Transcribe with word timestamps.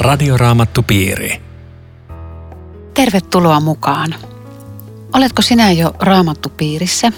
Radioraamattupiiri. 0.00 1.42
Tervetuloa 2.94 3.60
mukaan. 3.60 4.14
Oletko 5.14 5.42
sinä 5.42 5.72
jo 5.72 5.94
raamattupiirissä? 5.98 7.12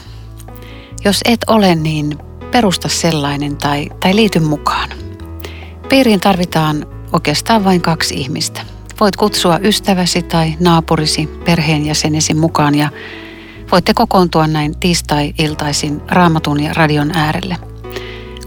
Jos 1.05 1.21
et 1.25 1.41
ole, 1.47 1.75
niin 1.75 2.19
perusta 2.51 2.89
sellainen 2.89 3.57
tai, 3.57 3.91
tai 4.01 4.17
liity 4.17 4.41
mukaan. 4.41 4.89
Piiriin 5.89 6.21
tarvitaan 6.21 6.87
oikeastaan 7.13 7.65
vain 7.65 7.81
kaksi 7.83 8.15
ihmistä. 8.15 8.61
Voit 9.01 9.17
kutsua 9.17 9.59
ystäväsi 9.59 10.23
tai 10.23 10.55
naapurisi, 10.61 11.27
perheenjäsenesi 11.45 12.35
mukaan 12.35 12.75
ja 12.75 12.89
voitte 13.73 13.95
kokoontua 13.95 14.47
näin 14.47 14.79
tiistai-iltaisin 14.79 16.03
raamatun 16.09 16.63
ja 16.63 16.75
radion 16.75 17.17
äärelle. 17.17 17.57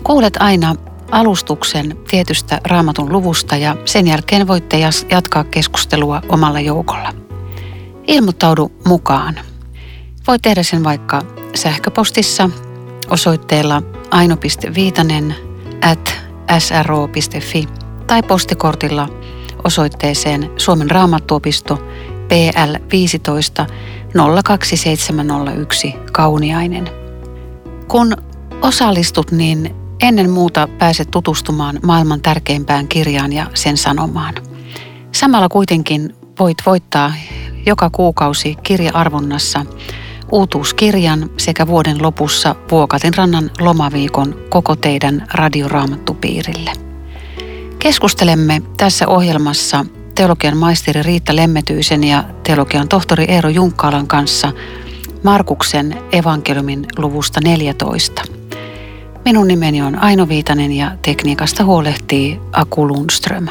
Kuulet 0.04 0.38
aina 0.40 0.76
alustuksen 1.12 1.98
tietystä 2.08 2.62
raamatun 2.64 3.12
luvusta 3.12 3.56
ja 3.56 3.78
sen 3.86 4.08
jälkeen 4.08 4.48
voitte 4.48 4.78
jatkaa 5.12 5.44
keskustelua 5.44 6.22
omalla 6.30 6.60
joukolla. 6.60 7.14
Ilmoittaudu 8.08 8.72
mukaan. 8.88 9.40
Voit 10.28 10.42
tehdä 10.42 10.64
sen 10.64 10.84
vaikka 10.84 11.22
sähköpostissa 11.56 12.50
osoitteella 13.10 13.82
aino.viitanen 14.12 15.36
at 15.92 16.16
sro.fi 16.60 17.68
tai 18.08 18.24
postikortilla 18.24 19.10
osoitteeseen 19.64 20.52
Suomen 20.58 20.92
raamattuopisto 20.92 21.76
PL 22.28 22.76
15 22.92 23.66
02701 24.44 25.96
Kauniainen. 26.12 26.90
Kun 27.88 28.14
osallistut, 28.62 29.32
niin 29.32 29.76
ennen 30.02 30.30
muuta 30.30 30.68
pääset 30.80 31.12
tutustumaan 31.12 31.80
maailman 31.84 32.22
tärkeimpään 32.22 32.88
kirjaan 32.88 33.34
ja 33.34 33.48
sen 33.54 33.78
sanomaan. 33.78 34.34
Samalla 35.12 35.50
kuitenkin 35.50 36.16
voit 36.40 36.58
voittaa 36.66 37.14
joka 37.66 37.90
kuukausi 37.90 38.56
kirjaarvonnassa 38.64 39.66
uutuuskirjan 40.32 41.30
sekä 41.38 41.68
vuoden 41.68 42.02
lopussa 42.02 42.56
Vuokatin 42.72 43.14
rannan 43.14 43.52
lomaviikon 43.60 44.36
koko 44.50 44.76
teidän 44.76 45.28
radioraamattupiirille. 45.34 46.72
Keskustelemme 47.80 48.62
tässä 48.78 49.08
ohjelmassa 49.08 49.86
teologian 50.16 50.58
maisteri 50.58 51.04
Riitta 51.04 51.36
Lemmetyisen 51.36 52.04
ja 52.04 52.24
teologian 52.44 52.88
tohtori 52.88 53.26
Eero 53.28 53.50
Junkkaalan 53.50 54.08
kanssa 54.08 54.52
Markuksen 55.24 55.98
evankeliumin 56.12 56.86
luvusta 56.98 57.40
14. 57.44 58.22
Minun 59.26 59.48
nimeni 59.48 59.82
on 59.82 60.00
Aino 60.00 60.28
Viitanen 60.28 60.72
ja 60.72 60.98
tekniikasta 61.02 61.64
huolehtii 61.64 62.40
Aku 62.52 62.88
Lundström. 62.88 63.48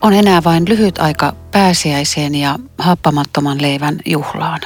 On 0.00 0.12
enää 0.12 0.44
vain 0.44 0.68
lyhyt 0.68 0.98
aika 0.98 1.34
pääsiäiseen 1.50 2.34
ja 2.34 2.58
happamattoman 2.78 3.62
leivän 3.62 4.00
juhlaan. 4.06 4.60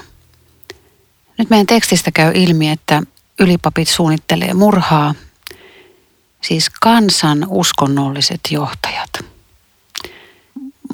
Nyt 1.39 1.51
meidän 1.51 1.67
tekstistä 1.67 2.11
käy 2.11 2.33
ilmi, 2.35 2.71
että 2.71 3.03
ylipapit 3.41 3.89
suunnittelee 3.89 4.55
murhaa, 4.55 5.15
siis 6.43 6.71
kansan 6.81 7.47
uskonnolliset 7.49 8.41
johtajat. 8.51 9.11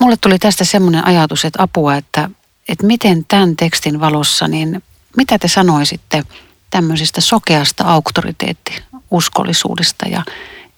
Mulle 0.01 0.17
tuli 0.17 0.39
tästä 0.39 0.65
semmoinen 0.65 1.07
ajatus, 1.07 1.45
että 1.45 1.63
apua, 1.63 1.97
että, 1.97 2.31
että 2.69 2.87
miten 2.87 3.25
tämän 3.29 3.57
tekstin 3.57 4.01
valossa, 4.01 4.49
niin 4.49 4.83
mitä 5.17 5.39
te 5.39 5.49
sanoisitte 5.49 6.23
tämmöisestä 6.71 7.21
sokeasta 7.21 7.85
auktoriteettiuskollisuudesta 7.85 10.09
ja 10.09 10.25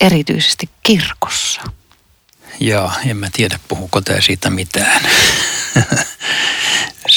erityisesti 0.00 0.68
kirkossa? 0.82 1.62
Joo, 2.60 2.92
en 3.06 3.16
mä 3.16 3.28
tiedä 3.32 3.58
puhuko 3.68 4.00
tämä 4.00 4.20
siitä 4.20 4.50
mitään. 4.50 5.02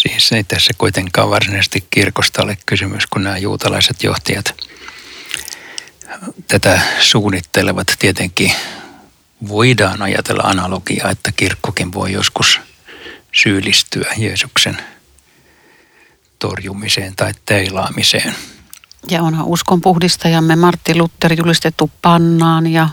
siis 0.02 0.32
ei 0.32 0.44
tässä 0.44 0.74
kuitenkaan 0.78 1.30
varsinaisesti 1.30 1.88
kirkosta 1.90 2.44
ole 2.44 2.58
kysymys, 2.66 3.08
kun 3.08 3.24
nämä 3.24 3.38
juutalaiset 3.38 4.04
johtajat 4.04 4.56
tätä 6.48 6.80
suunnittelevat. 7.00 7.94
Tietenkin 8.00 8.52
voidaan 9.48 10.02
ajatella 10.02 10.44
analogiaa, 10.44 11.10
että 11.10 11.32
kirkkokin 11.32 11.94
voi 11.94 12.12
joskus 12.12 12.60
syyllistyä 13.32 14.14
Jeesuksen 14.18 14.78
torjumiseen 16.40 17.16
tai 17.16 17.34
teilaamiseen. 17.46 18.36
Ja 19.10 19.22
onhan 19.22 19.46
uskon 19.46 19.82
puhdistajamme 19.82 20.56
Martti 20.56 20.96
Luther 20.96 21.34
julistettu 21.34 21.92
pannaan 22.02 22.68
ja 22.68 22.90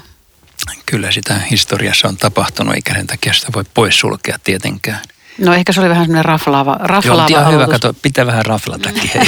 Kyllä 0.86 1.10
sitä 1.12 1.38
historiassa 1.50 2.08
on 2.08 2.16
tapahtunut, 2.16 2.74
eikä 2.74 2.94
sen 2.94 3.06
takia 3.06 3.32
sitä 3.32 3.52
voi 3.54 3.64
poissulkea 3.74 4.38
tietenkään. 4.44 5.00
No 5.38 5.54
ehkä 5.54 5.72
se 5.72 5.80
oli 5.80 5.88
vähän 5.88 6.04
semmoinen 6.04 6.24
raflaava, 6.24 6.76
raflaava 6.80 7.28
Joo, 7.28 7.52
hyvä, 7.52 7.66
kato, 7.66 7.94
pitää 8.02 8.26
vähän 8.26 8.46
raflatakin. 8.46 9.10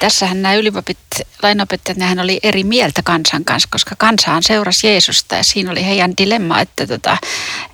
Tässähän 0.00 0.42
nämä 0.42 0.54
ylipapit, 0.54 0.98
lainopettajat, 1.42 1.98
nehän 1.98 2.18
oli 2.18 2.40
eri 2.42 2.64
mieltä 2.64 3.02
kansan 3.04 3.44
kanssa, 3.44 3.68
koska 3.72 3.94
kansaan 3.98 4.42
seurasi 4.42 4.86
Jeesusta 4.86 5.34
ja 5.34 5.44
siinä 5.44 5.70
oli 5.70 5.86
heidän 5.86 6.12
dilemma, 6.18 6.60
että 6.60 6.86
tota, 6.86 7.16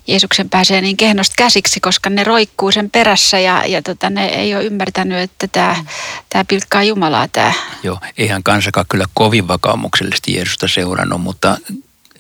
Jeesuksen 0.06 0.50
pääsee 0.50 0.80
niin 0.80 0.96
kehnosti 0.96 1.34
käsiksi, 1.38 1.80
koska 1.80 2.10
ne 2.10 2.24
roikkuu 2.24 2.72
sen 2.72 2.90
perässä 2.90 3.38
ja, 3.38 3.66
ja 3.66 3.82
tota, 3.82 4.10
ne 4.10 4.26
ei 4.26 4.54
ole 4.54 4.64
ymmärtänyt, 4.64 5.18
että 5.18 5.46
tämä, 5.48 5.84
tämä 6.28 6.44
pilkkaa 6.44 6.82
Jumalaa. 6.82 7.28
Tämä. 7.28 7.52
Joo, 7.82 7.98
eihän 8.18 8.42
kansakaan 8.42 8.86
kyllä 8.88 9.04
kovin 9.14 9.48
vakaumuksellisesti 9.48 10.34
Jeesusta 10.34 10.68
seurannut, 10.68 11.20
mutta 11.20 11.58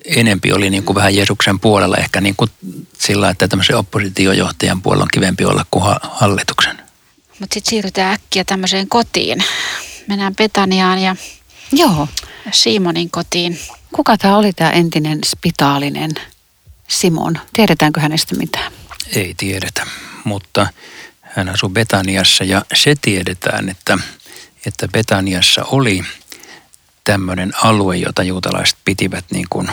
enempi 0.04 0.52
oli 0.52 0.70
niin 0.70 0.82
kuin 0.82 0.94
vähän 0.94 1.14
Jeesuksen 1.14 1.60
puolella, 1.60 1.96
ehkä 1.96 2.20
niin 2.20 2.36
kuin 2.36 2.50
sillä, 2.98 3.30
että 3.30 3.48
tämmöisen 3.48 3.76
oppositiojohtajan 3.76 4.82
puolella 4.82 5.02
on 5.02 5.08
kivempi 5.12 5.44
olla 5.44 5.66
kuin 5.70 5.84
hallituksen. 6.02 6.76
Mutta 7.38 7.54
sitten 7.54 7.70
siirrytään 7.70 8.12
äkkiä 8.12 8.44
tämmöiseen 8.44 8.88
kotiin. 8.88 9.44
Mennään 10.08 10.36
Betaniaan 10.36 10.98
ja 10.98 11.16
Joo. 11.72 12.08
Simonin 12.52 13.10
kotiin. 13.10 13.58
Kuka 13.92 14.16
tämä 14.16 14.36
oli 14.36 14.52
tämä 14.52 14.70
entinen 14.70 15.18
spitaalinen 15.26 16.10
Simon? 16.88 17.38
Tiedetäänkö 17.52 18.00
hänestä 18.00 18.34
mitään? 18.36 18.72
Ei 19.16 19.34
tiedetä, 19.36 19.86
mutta 20.24 20.66
hän 21.20 21.48
asui 21.48 21.70
Betaniassa 21.70 22.44
ja 22.44 22.62
se 22.74 22.94
tiedetään, 23.02 23.68
että, 23.68 23.98
että 24.66 24.88
Betaniassa 24.88 25.64
oli 25.64 26.04
tämmöinen 27.04 27.52
alue, 27.62 27.96
jota 27.96 28.22
juutalaiset 28.22 28.78
pitivät 28.84 29.24
niin 29.30 29.46
kuin 29.50 29.68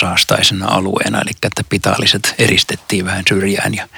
saastaisena 0.00 0.66
alueena, 0.66 1.20
eli 1.20 1.30
että 1.42 1.64
pitaaliset 1.68 2.34
eristettiin 2.38 3.04
vähän 3.04 3.24
syrjään 3.28 3.74
ja, 3.74 3.88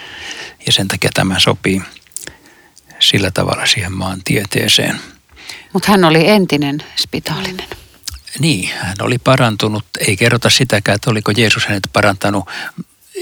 ja 0.67 0.73
sen 0.73 0.89
takia 0.89 1.11
tämä 1.15 1.39
sopii 1.39 1.83
sillä 2.99 3.31
tavalla 3.31 3.67
siihen 3.67 3.93
maantieteeseen. 3.93 5.01
Mutta 5.73 5.91
hän 5.91 6.05
oli 6.05 6.29
entinen 6.29 6.83
spitaalinen. 6.97 7.67
Niin, 8.39 8.71
hän 8.79 8.97
oli 9.01 9.19
parantunut. 9.19 9.85
Ei 10.09 10.17
kerrota 10.17 10.51
sitäkään, 10.51 10.97
että 10.97 11.11
oliko 11.11 11.33
Jeesus 11.37 11.67
hänet 11.67 11.89
parantanut. 11.93 12.49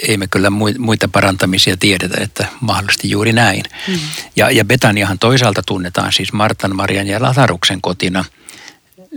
Ei 0.09 0.17
me 0.17 0.27
kyllä 0.27 0.51
muita 0.79 1.09
parantamisia 1.09 1.77
tiedetä, 1.77 2.21
että 2.21 2.47
mahdollisesti 2.61 3.11
juuri 3.11 3.33
näin. 3.33 3.63
Mm. 3.89 3.99
Ja, 4.37 4.51
ja 4.51 4.65
Betaniahan 4.65 5.19
toisaalta 5.19 5.63
tunnetaan 5.67 6.13
siis 6.13 6.33
Martan, 6.33 6.77
Marian 6.77 7.07
ja 7.07 7.23
Lazaruksen 7.23 7.81
kotina. 7.81 8.25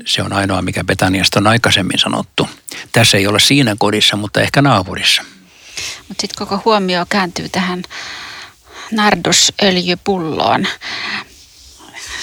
Se 0.06 0.22
on 0.22 0.34
ainoa, 0.34 0.62
mikä 0.62 0.84
Betaniasta 0.84 1.40
on 1.40 1.48
aikaisemmin 1.48 2.00
sanottu. 2.00 2.50
Tässä 2.92 3.18
ei 3.18 3.28
ole 3.28 3.40
siinä 3.40 3.76
kodissa, 3.80 4.18
mutta 4.18 4.42
ehkä 4.42 4.62
naapurissa. 4.62 5.24
Mutta 6.08 6.22
sitten 6.22 6.48
koko 6.48 6.62
huomio 6.66 7.06
kääntyy 7.09 7.50
tähän 7.50 7.84
nardosöljypulloon. 8.92 10.68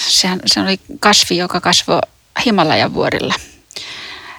Se, 0.07 0.27
se 0.45 0.59
oli 0.59 0.79
kasvi, 0.99 1.37
joka 1.37 1.61
kasvoi 1.61 1.99
Himalajan 2.45 2.93
vuorilla. 2.93 3.33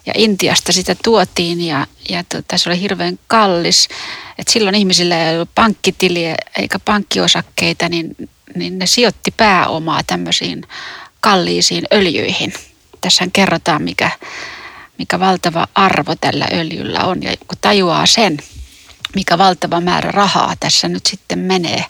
Ja 0.06 0.12
Intiasta 0.16 0.72
sitä 0.72 0.96
tuotiin 1.04 1.60
ja, 1.60 1.86
ja 2.08 2.24
tota, 2.24 2.58
se 2.58 2.68
oli 2.70 2.80
hirveän 2.80 3.18
kallis. 3.26 3.88
Et 4.38 4.48
silloin 4.48 4.74
ihmisillä 4.74 5.28
ei 5.28 5.34
ollut 5.34 5.54
pankkitiliä 5.54 6.34
eikä 6.58 6.78
pankkiosakkeita, 6.78 7.88
niin, 7.88 8.16
niin 8.54 8.78
ne 8.78 8.86
sijoitti 8.86 9.30
pääomaa 9.30 10.02
tämmöisiin 10.06 10.66
kalliisiin 11.20 11.84
öljyihin. 11.92 12.52
Tässä 13.02 13.24
kerrotaan, 13.32 13.82
mikä, 13.82 14.10
mikä 14.98 15.20
valtava 15.20 15.66
arvo 15.74 16.14
tällä 16.20 16.46
öljyllä 16.52 17.04
on. 17.04 17.22
Ja 17.22 17.36
kun 17.48 17.58
tajuaa 17.60 18.06
sen, 18.06 18.38
mikä 19.14 19.38
valtava 19.38 19.80
määrä 19.80 20.10
rahaa 20.10 20.54
tässä 20.60 20.88
nyt 20.88 21.06
sitten 21.06 21.38
menee, 21.38 21.84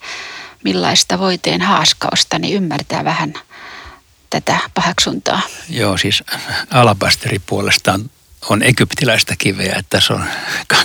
millaista 0.65 1.19
voiteen 1.19 1.61
haaskausta, 1.61 2.39
niin 2.39 2.55
ymmärtää 2.55 3.05
vähän 3.05 3.35
tätä 4.31 4.59
pahaksuntaa. 4.75 5.41
Joo, 5.69 5.99
siis 5.99 6.25
alabasteri 6.71 7.39
puolestaan 7.39 8.11
on 8.49 8.63
egyptiläistä 8.63 9.35
kiveä, 9.39 9.75
että 9.79 9.87
tässä 9.91 10.15
on 10.15 10.25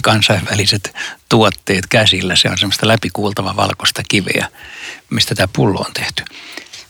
kansainväliset 0.03 0.95
tuotteet 1.29 1.88
käsillä. 1.89 2.35
Se 2.35 2.50
on 2.50 2.57
semmoista 2.57 2.88
läpikuultava 2.88 3.56
valkoista 3.56 4.01
kiveä, 4.07 4.47
mistä 5.09 5.35
tämä 5.35 5.47
pullo 5.53 5.79
on 5.79 5.94
tehty. 5.94 6.24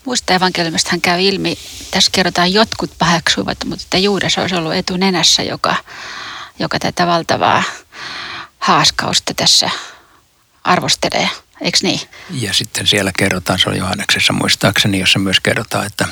Muista 0.07 0.33
evankeliumista 0.33 0.89
hän 0.92 1.01
käy 1.01 1.21
ilmi, 1.21 1.57
tässä 1.92 2.12
kerrotaan 2.12 2.54
jotkut 2.54 2.92
paheksuivat, 3.00 3.57
mutta 3.65 3.83
että 3.83 3.98
Juudas 3.98 4.38
olisi 4.38 4.56
ollut 4.56 4.74
etunenässä, 4.74 5.44
joka, 5.44 5.75
joka 6.59 6.80
tätä 6.80 7.07
valtavaa 7.07 7.63
haaskausta 8.59 9.33
tässä 9.33 9.69
arvostelee, 10.63 11.30
eikö 11.62 11.77
niin? 11.81 12.00
Ja 12.31 12.54
sitten 12.54 12.88
siellä 12.88 13.12
kerrotaan, 13.18 13.59
se 13.59 13.69
on 13.69 13.77
Johanneksessa 13.77 14.33
muistaakseni, 14.33 15.00
jossa 15.00 15.19
myös 15.19 15.39
kerrotaan, 15.39 15.86
että 15.86 16.06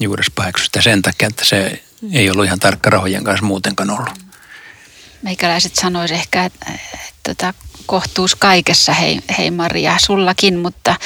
Juudas 0.00 0.26
paheksui 0.34 0.66
sitä 0.66 0.82
sen 0.82 1.02
takia, 1.02 1.28
että 1.28 1.44
se 1.44 1.82
ei 2.12 2.30
ollut 2.30 2.44
ihan 2.44 2.60
tarkka 2.60 2.90
rahojen 2.90 3.24
kanssa 3.24 3.46
muutenkaan 3.46 3.90
ollut. 3.90 4.18
Meikäläiset 5.22 5.76
sanois 5.76 6.10
ehkä, 6.10 6.44
että, 6.44 6.66
että, 7.08 7.30
että 7.30 7.54
kohtuus 7.86 8.34
kaikessa, 8.34 8.92
hei, 8.92 9.20
hei 9.38 9.50
Maria, 9.50 9.96
sullakin, 9.98 10.58
mutta 10.58 10.96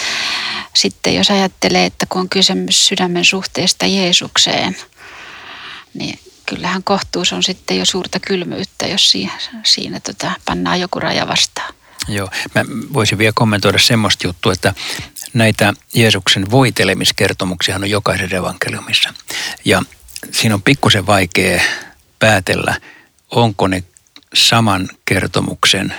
sitten 0.77 1.15
jos 1.15 1.31
ajattelee, 1.31 1.87
että 1.87 2.07
kun 2.09 2.21
on 2.21 2.29
kysymys 2.29 2.87
sydämen 2.87 3.25
suhteesta 3.25 3.87
Jeesukseen, 3.87 4.77
niin 5.95 6.19
kyllähän 6.47 6.85
kohtuus 6.85 7.33
on 7.33 7.43
sitten 7.43 7.79
jo 7.79 7.85
suurta 7.85 8.21
kylmyyttä, 8.21 8.87
jos 8.87 9.11
siinä, 9.11 9.33
siinä 9.65 10.01
tota, 10.01 10.33
pannaan 10.45 10.81
joku 10.81 11.01
raja 11.01 11.29
vastaan. 11.29 11.75
Joo, 12.09 12.29
mä 12.55 12.65
voisin 12.93 13.19
vielä 13.19 13.33
kommentoida 13.35 13.79
semmoista 13.79 14.27
juttua, 14.27 14.53
että 14.53 14.75
näitä 15.33 15.73
Jeesuksen 15.95 16.51
voitelemiskertomuksia 16.51 17.77
on 17.77 17.91
jokaisen 17.91 18.35
evankeliumissa. 18.35 19.15
Ja 19.65 19.83
siinä 20.33 20.55
on 20.55 20.63
pikkusen 20.63 21.07
vaikea 21.07 21.63
päätellä, 22.19 22.81
onko 23.31 23.67
ne 23.67 23.85
saman 24.35 24.89
kertomuksen 25.05 25.95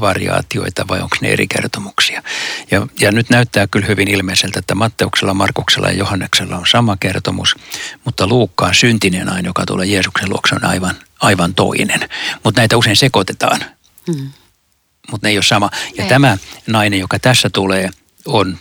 variaatioita 0.00 0.88
vai 0.88 1.00
onko 1.00 1.16
ne 1.20 1.28
eri 1.28 1.46
kertomuksia. 1.46 2.22
Ja, 2.70 2.86
ja 3.00 3.12
nyt 3.12 3.30
näyttää 3.30 3.66
kyllä 3.66 3.86
hyvin 3.86 4.08
ilmeiseltä, 4.08 4.58
että 4.58 4.74
Matteuksella, 4.74 5.34
Markuksella 5.34 5.88
ja 5.88 5.96
Johanneksella 5.96 6.56
on 6.56 6.66
sama 6.66 6.96
kertomus, 6.96 7.56
mutta 8.04 8.26
Luukkaan 8.26 8.74
syntinen 8.74 9.28
aina, 9.28 9.48
joka 9.48 9.66
tulee 9.66 9.86
Jeesuksen 9.86 10.30
luokse, 10.30 10.54
on 10.54 10.64
aivan, 10.64 10.96
aivan 11.20 11.54
toinen. 11.54 12.08
Mutta 12.44 12.60
näitä 12.60 12.76
usein 12.76 12.96
sekoitetaan, 12.96 13.64
hmm. 14.06 14.30
mutta 15.10 15.26
ne 15.26 15.30
ei 15.30 15.36
ole 15.36 15.44
sama. 15.44 15.70
Ja 15.96 16.02
ei. 16.02 16.08
tämä 16.08 16.38
nainen, 16.66 17.00
joka 17.00 17.18
tässä 17.18 17.50
tulee, 17.50 17.90
on 18.26 18.58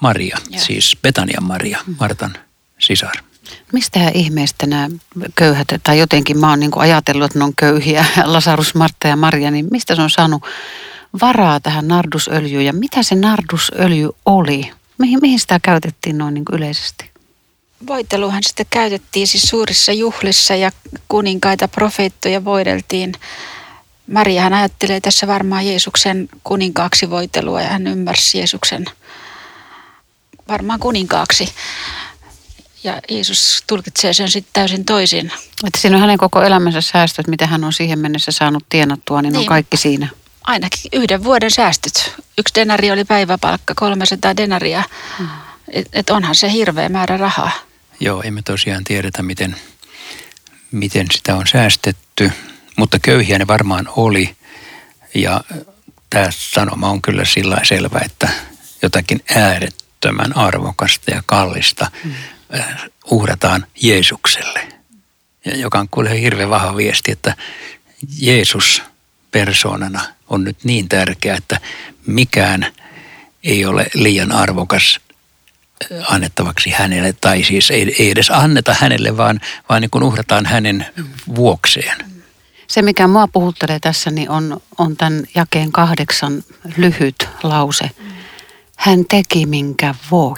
Maria, 0.00 0.38
ja. 0.50 0.60
siis 0.60 0.96
Betanian 1.02 1.44
Maria, 1.44 1.78
hmm. 1.86 1.96
Martan 2.00 2.36
sisar. 2.78 3.16
Mistä 3.72 4.10
ihmeestä 4.14 4.66
nämä 4.66 4.88
köyhät, 5.34 5.68
tai 5.82 5.98
jotenkin 5.98 6.38
mä 6.38 6.50
oon 6.50 6.60
niin 6.60 6.70
ajatellut, 6.76 7.24
että 7.24 7.38
ne 7.38 7.44
on 7.44 7.56
köyhiä, 7.56 8.04
Lasarus, 8.24 8.74
Martta 8.74 9.08
ja 9.08 9.16
Maria, 9.16 9.50
niin 9.50 9.68
mistä 9.70 9.96
se 9.96 10.02
on 10.02 10.10
saanut 10.10 10.42
varaa 11.20 11.60
tähän 11.60 11.88
nardusöljyyn 11.88 12.64
ja 12.64 12.72
mitä 12.72 13.02
se 13.02 13.14
nardusöljy 13.14 14.08
oli? 14.26 14.70
Mihin, 14.98 15.18
mihin 15.22 15.40
sitä 15.40 15.60
käytettiin 15.62 16.18
noin 16.18 16.34
niin 16.34 16.44
yleisesti? 16.52 17.10
Voiteluhan 17.86 18.42
sitä 18.42 18.64
käytettiin 18.70 19.26
siis 19.26 19.42
suurissa 19.42 19.92
juhlissa 19.92 20.54
ja 20.54 20.70
kuninkaita, 21.08 21.68
profeettoja 21.68 22.44
voideltiin. 22.44 23.12
Mariahan 24.12 24.54
ajattelee 24.54 25.00
tässä 25.00 25.26
varmaan 25.26 25.66
Jeesuksen 25.66 26.28
kuninkaaksi 26.44 27.10
voitelua 27.10 27.62
ja 27.62 27.68
hän 27.68 27.86
ymmärsi 27.86 28.38
Jeesuksen 28.38 28.84
varmaan 30.48 30.80
kuninkaaksi 30.80 31.48
ja 32.84 33.00
Jeesus 33.10 33.64
tulkitsee 33.66 34.12
sen 34.12 34.30
sitten 34.30 34.52
täysin 34.52 34.84
toisin. 34.84 35.32
Että 35.66 35.80
siinä 35.80 35.96
on 35.96 36.00
hänen 36.00 36.18
koko 36.18 36.42
elämänsä 36.42 36.80
säästöt, 36.80 37.26
mitä 37.26 37.46
hän 37.46 37.64
on 37.64 37.72
siihen 37.72 37.98
mennessä 37.98 38.32
saanut 38.32 38.64
tienattua, 38.68 39.22
niin, 39.22 39.32
niin. 39.32 39.40
on 39.40 39.46
kaikki 39.46 39.76
siinä. 39.76 40.08
Ainakin 40.44 40.80
yhden 40.92 41.24
vuoden 41.24 41.50
säästöt. 41.50 42.14
Yksi 42.38 42.54
denari 42.54 42.90
oli 42.90 43.04
päiväpalkka, 43.04 43.74
300 43.74 44.36
denaria. 44.36 44.82
Hmm. 45.18 45.28
Et, 45.68 45.88
et 45.92 46.10
onhan 46.10 46.34
se 46.34 46.52
hirveä 46.52 46.88
määrä 46.88 47.16
rahaa. 47.16 47.50
Joo, 48.00 48.22
emme 48.22 48.42
tosiaan 48.42 48.84
tiedetä, 48.84 49.22
miten, 49.22 49.56
miten 50.70 51.06
sitä 51.12 51.36
on 51.36 51.46
säästetty, 51.46 52.32
mutta 52.76 52.98
köyhiä 52.98 53.38
ne 53.38 53.46
varmaan 53.46 53.88
oli. 53.96 54.36
Ja 55.14 55.40
tämä 56.10 56.26
sanoma 56.30 56.90
on 56.90 57.02
kyllä 57.02 57.24
sillä 57.24 57.60
selvä, 57.62 58.00
että 58.04 58.28
jotakin 58.82 59.20
äärettömän 59.34 60.36
arvokasta 60.36 61.10
ja 61.10 61.22
kallista 61.26 61.90
hmm 62.04 62.14
uhrataan 63.10 63.66
Jeesukselle. 63.82 64.68
Ja 65.44 65.56
joka 65.56 65.78
on 65.78 65.88
kuule 65.90 66.20
hirveän 66.20 66.50
vahva 66.50 66.76
viesti, 66.76 67.12
että 67.12 67.36
Jeesus 68.18 68.82
persoonana 69.30 70.00
on 70.28 70.44
nyt 70.44 70.64
niin 70.64 70.88
tärkeä, 70.88 71.36
että 71.36 71.60
mikään 72.06 72.66
ei 73.44 73.64
ole 73.64 73.86
liian 73.94 74.32
arvokas 74.32 75.00
annettavaksi 76.08 76.70
hänelle, 76.70 77.14
tai 77.20 77.44
siis 77.44 77.70
ei, 77.70 77.94
ei 77.98 78.10
edes 78.10 78.30
anneta 78.30 78.76
hänelle, 78.80 79.16
vaan, 79.16 79.40
vaan 79.68 79.82
niin 79.82 79.90
kuin 79.90 80.04
uhrataan 80.04 80.46
hänen 80.46 80.86
vuokseen. 81.34 81.96
Se, 82.66 82.82
mikä 82.82 83.06
mua 83.06 83.28
puhuttelee 83.28 83.80
tässä, 83.80 84.10
niin 84.10 84.30
on, 84.30 84.60
on 84.78 84.96
tämän 84.96 85.24
jakeen 85.34 85.72
kahdeksan 85.72 86.42
lyhyt 86.76 87.28
lause. 87.42 87.90
Hän 88.76 89.04
teki 89.08 89.46
minkä 89.46 89.94
voi. 90.10 90.36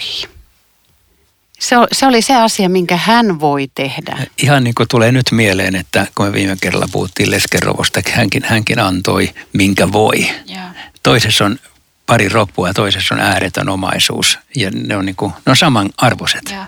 Se, 1.58 1.76
se 1.92 2.06
oli 2.06 2.22
se 2.22 2.36
asia, 2.36 2.68
minkä 2.68 2.96
hän 2.96 3.40
voi 3.40 3.70
tehdä. 3.74 4.18
Ihan 4.42 4.64
niin 4.64 4.74
kuin 4.74 4.88
tulee 4.88 5.12
nyt 5.12 5.26
mieleen, 5.30 5.76
että 5.76 6.06
kun 6.14 6.26
me 6.26 6.32
viime 6.32 6.56
kerralla 6.60 6.88
puhuttiin 6.92 7.30
Leskerovosta, 7.30 8.00
hänkin, 8.12 8.44
hänkin 8.44 8.78
antoi 8.78 9.30
minkä 9.52 9.92
voi. 9.92 10.26
Ja. 10.46 10.62
Toisessa 11.02 11.44
on 11.44 11.58
pari 12.06 12.28
roppua 12.28 12.68
ja 12.68 12.74
toisessa 12.74 13.14
on 13.14 13.20
ääretön 13.20 13.68
omaisuus. 13.68 14.38
Ja 14.56 14.70
ne 14.70 14.96
on, 14.96 15.06
niin 15.06 15.16
kuin, 15.16 15.32
ne 15.46 15.50
on 15.50 15.56
samanarvoiset. 15.56 16.50
Ja. 16.50 16.66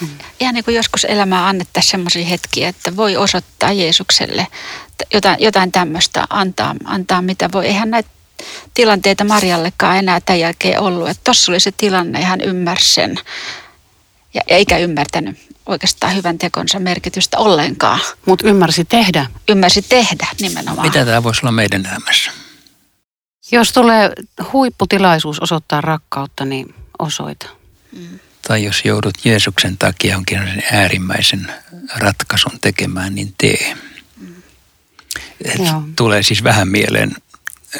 Hmm. 0.00 0.08
Ihan 0.40 0.54
niin 0.54 0.64
kuin 0.64 0.74
joskus 0.74 1.04
elämää 1.04 1.48
annettaisiin 1.48 1.90
sellaisia 1.90 2.26
hetkiä, 2.26 2.68
että 2.68 2.96
voi 2.96 3.16
osoittaa 3.16 3.72
Jeesukselle 3.72 4.46
jotain, 5.14 5.36
jotain 5.40 5.72
tämmöistä, 5.72 6.26
antaa, 6.30 6.74
antaa 6.84 7.22
mitä 7.22 7.48
voi. 7.52 7.66
Eihän 7.66 7.90
näitä 7.90 8.08
tilanteita 8.74 9.24
Marjallekaan 9.24 9.96
enää 9.96 10.20
tämän 10.20 10.40
jälkeen 10.40 10.80
ollut. 10.80 11.08
Että 11.08 11.20
tossa 11.24 11.52
oli 11.52 11.60
se 11.60 11.72
tilanne 11.72 12.20
ja 12.20 12.26
hän 12.26 12.40
ymmärsi 12.40 12.94
sen 12.94 13.18
ja 14.36 14.42
eikä 14.46 14.78
ymmärtänyt 14.78 15.36
oikeastaan 15.66 16.14
hyvän 16.16 16.38
tekonsa 16.38 16.78
merkitystä 16.78 17.38
ollenkaan. 17.38 18.00
Mutta 18.26 18.48
ymmärsi 18.48 18.84
tehdä. 18.84 19.26
Ymmärsi 19.48 19.82
tehdä 19.82 20.26
nimenomaan. 20.40 20.86
Mitä 20.86 21.04
tämä 21.04 21.22
voisi 21.22 21.40
olla 21.42 21.52
meidän 21.52 21.86
elämässä? 21.86 22.30
Jos 23.52 23.72
tulee 23.72 24.12
huipputilaisuus 24.52 25.40
osoittaa 25.40 25.80
rakkautta, 25.80 26.44
niin 26.44 26.74
osoita. 26.98 27.46
Mm. 27.92 28.18
Tai 28.48 28.64
jos 28.64 28.84
joudut 28.84 29.14
Jeesuksen 29.24 29.78
takia 29.78 30.12
jonkin 30.12 30.62
äärimmäisen 30.72 31.52
ratkaisun 31.96 32.60
tekemään, 32.60 33.14
niin 33.14 33.34
tee. 33.38 33.76
Mm. 35.58 35.94
Tulee 35.96 36.22
siis 36.22 36.44
vähän 36.44 36.68
mieleen 36.68 37.16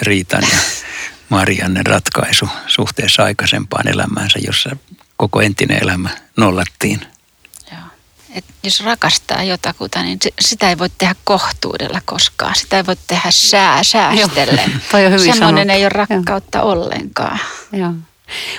Riitan 0.02 0.42
ja 0.52 0.58
Marianne 1.28 1.82
ratkaisu 1.82 2.48
suhteessa 2.66 3.25
aikaisempaan 3.25 3.88
elämäänsä, 3.88 4.38
jossa 4.46 4.76
koko 5.16 5.40
entinen 5.40 5.82
elämä 5.82 6.11
nollattiin. 6.37 7.00
Joo. 7.73 7.80
Et 8.35 8.44
jos 8.62 8.85
rakastaa 8.85 9.42
jotakuta, 9.42 10.02
niin 10.02 10.18
sitä 10.40 10.68
ei 10.68 10.78
voi 10.78 10.88
tehdä 10.99 11.14
kohtuudella 11.25 12.00
koskaan. 12.04 12.54
Sitä 12.54 12.76
ei 12.76 12.87
voi 12.87 12.96
tehdä 13.06 13.30
sää, 13.30 13.85
säästellen. 13.85 14.82
Semmoinen 15.32 15.70
ei 15.70 15.82
ole 15.85 15.88
rakkautta 15.88 16.58
Joo. 16.58 16.70
ollenkaan. 16.70 17.38
Joo. 17.73 17.92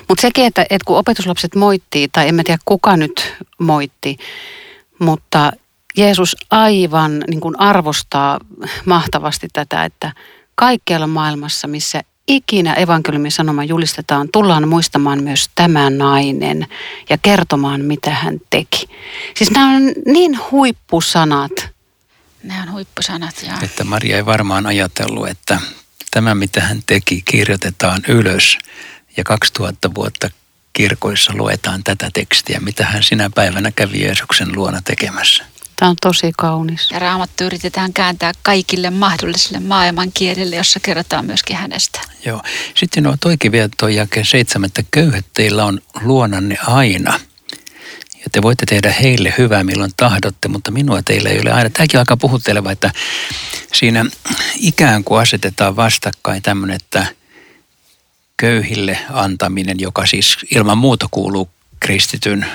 Mutta 0.08 0.22
sekin, 0.22 0.46
että, 0.46 0.62
että 0.62 0.86
kun 0.86 0.98
opetuslapset 0.98 1.56
moittii, 1.56 2.08
tai 2.08 2.28
en 2.28 2.36
mä 2.36 2.44
tiedä 2.44 2.62
kuka 2.66 2.98
nyt 2.98 3.34
moitti, 3.60 4.18
mutta 5.00 5.52
Jeesus 5.98 6.36
aivan 6.52 7.24
niin 7.28 7.40
kuin 7.40 7.60
arvostaa 7.60 8.40
mahtavasti 8.86 9.48
tätä, 9.54 9.86
että 9.86 10.12
kaikkialla 10.56 11.08
maailmassa, 11.08 11.68
missä 11.68 12.02
ikinä 12.28 12.74
evankeliumin 12.74 13.32
sanoma 13.32 13.64
julistetaan, 13.64 14.30
tullaan 14.34 14.68
muistamaan 14.68 15.24
myös 15.24 15.50
tämä 15.56 15.90
nainen 15.90 16.68
ja 17.10 17.18
kertomaan, 17.18 17.82
mitä 17.82 18.12
hän 18.12 18.42
teki. 18.50 18.90
Siis 19.36 19.52
nämä 19.52 19.76
on 19.76 19.92
niin 20.06 20.40
huippusanat. 20.52 21.52
Nämä 22.44 22.64
on 22.64 22.72
huippusanat, 22.72 23.44
joo. 23.44 23.56
Että 23.62 23.84
Maria 23.84 24.16
ei 24.16 24.26
varmaan 24.26 24.66
ajatellut, 24.66 25.28
että 25.28 25.60
tämä, 26.12 26.36
mitä 26.36 26.62
hän 26.62 26.84
teki, 26.86 27.22
kirjoitetaan 27.26 28.02
ylös 28.08 28.58
ja 29.18 29.24
2000 29.24 29.96
vuotta 29.96 30.30
kirkoissa 30.74 31.34
luetaan 31.36 31.84
tätä 31.84 32.10
tekstiä, 32.14 32.60
mitä 32.60 32.86
hän 32.86 33.04
sinä 33.04 33.30
päivänä 33.36 33.72
kävi 33.72 34.04
Jeesuksen 34.04 34.56
luona 34.56 34.82
tekemässä. 34.82 35.46
Tämä 35.80 35.90
on 35.90 35.96
tosi 36.02 36.32
kaunis. 36.38 36.92
Ja 36.92 37.00
raamattu 37.00 37.44
yritetään 37.44 37.94
kääntää 37.94 38.32
kaikille 38.44 38.90
mahdollisille 38.90 39.60
maailmankielille, 39.60 40.56
jossa 40.56 40.80
kerrotaan 40.80 41.26
myöskin 41.26 41.56
hänestä. 41.56 42.00
Joo. 42.26 42.42
Sitten 42.76 43.08
on 43.08 43.18
toikin 43.20 43.52
vielä 43.52 43.70
tuo 43.80 43.90
jake 43.90 44.24
seitsemättä. 44.24 44.84
Köyhät 44.92 45.26
teillä 45.34 45.66
on 45.66 45.82
luonanne 46.02 46.58
aina. 46.68 47.20
Ja 48.14 48.32
te 48.32 48.42
voitte 48.42 48.66
tehdä 48.66 48.92
heille 49.02 49.34
hyvää 49.38 49.64
milloin 49.64 49.92
tahdotte, 49.98 50.48
mutta 50.48 50.72
minua 50.72 51.02
teillä 51.02 51.30
ei 51.30 51.40
ole 51.40 51.52
aina. 51.52 51.70
Tämäkin 51.70 51.98
on 51.98 52.02
aika 52.02 52.18
puhutteleva, 52.18 52.72
että 52.72 52.92
siinä 53.74 54.06
ikään 54.56 55.04
kuin 55.04 55.22
asetetaan 55.22 55.76
vastakkain 55.76 56.42
tämmöinen, 56.42 56.76
että 56.76 57.06
köyhille 58.38 59.00
antaminen, 59.10 59.80
joka 59.80 60.06
siis 60.06 60.38
ilman 60.56 60.78
muuta 60.78 61.08
kuuluu 61.12 61.50
kristityn 61.80 62.46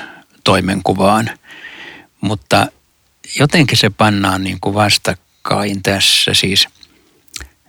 toimenkuvaan, 0.45 1.31
mutta 2.21 2.67
jotenkin 3.39 3.79
se 3.79 3.91
pannaan 3.91 4.45
niin 4.45 4.61
kuin 4.61 4.75
vastakkain 4.75 5.83
tässä 5.83 6.35
siis 6.35 6.69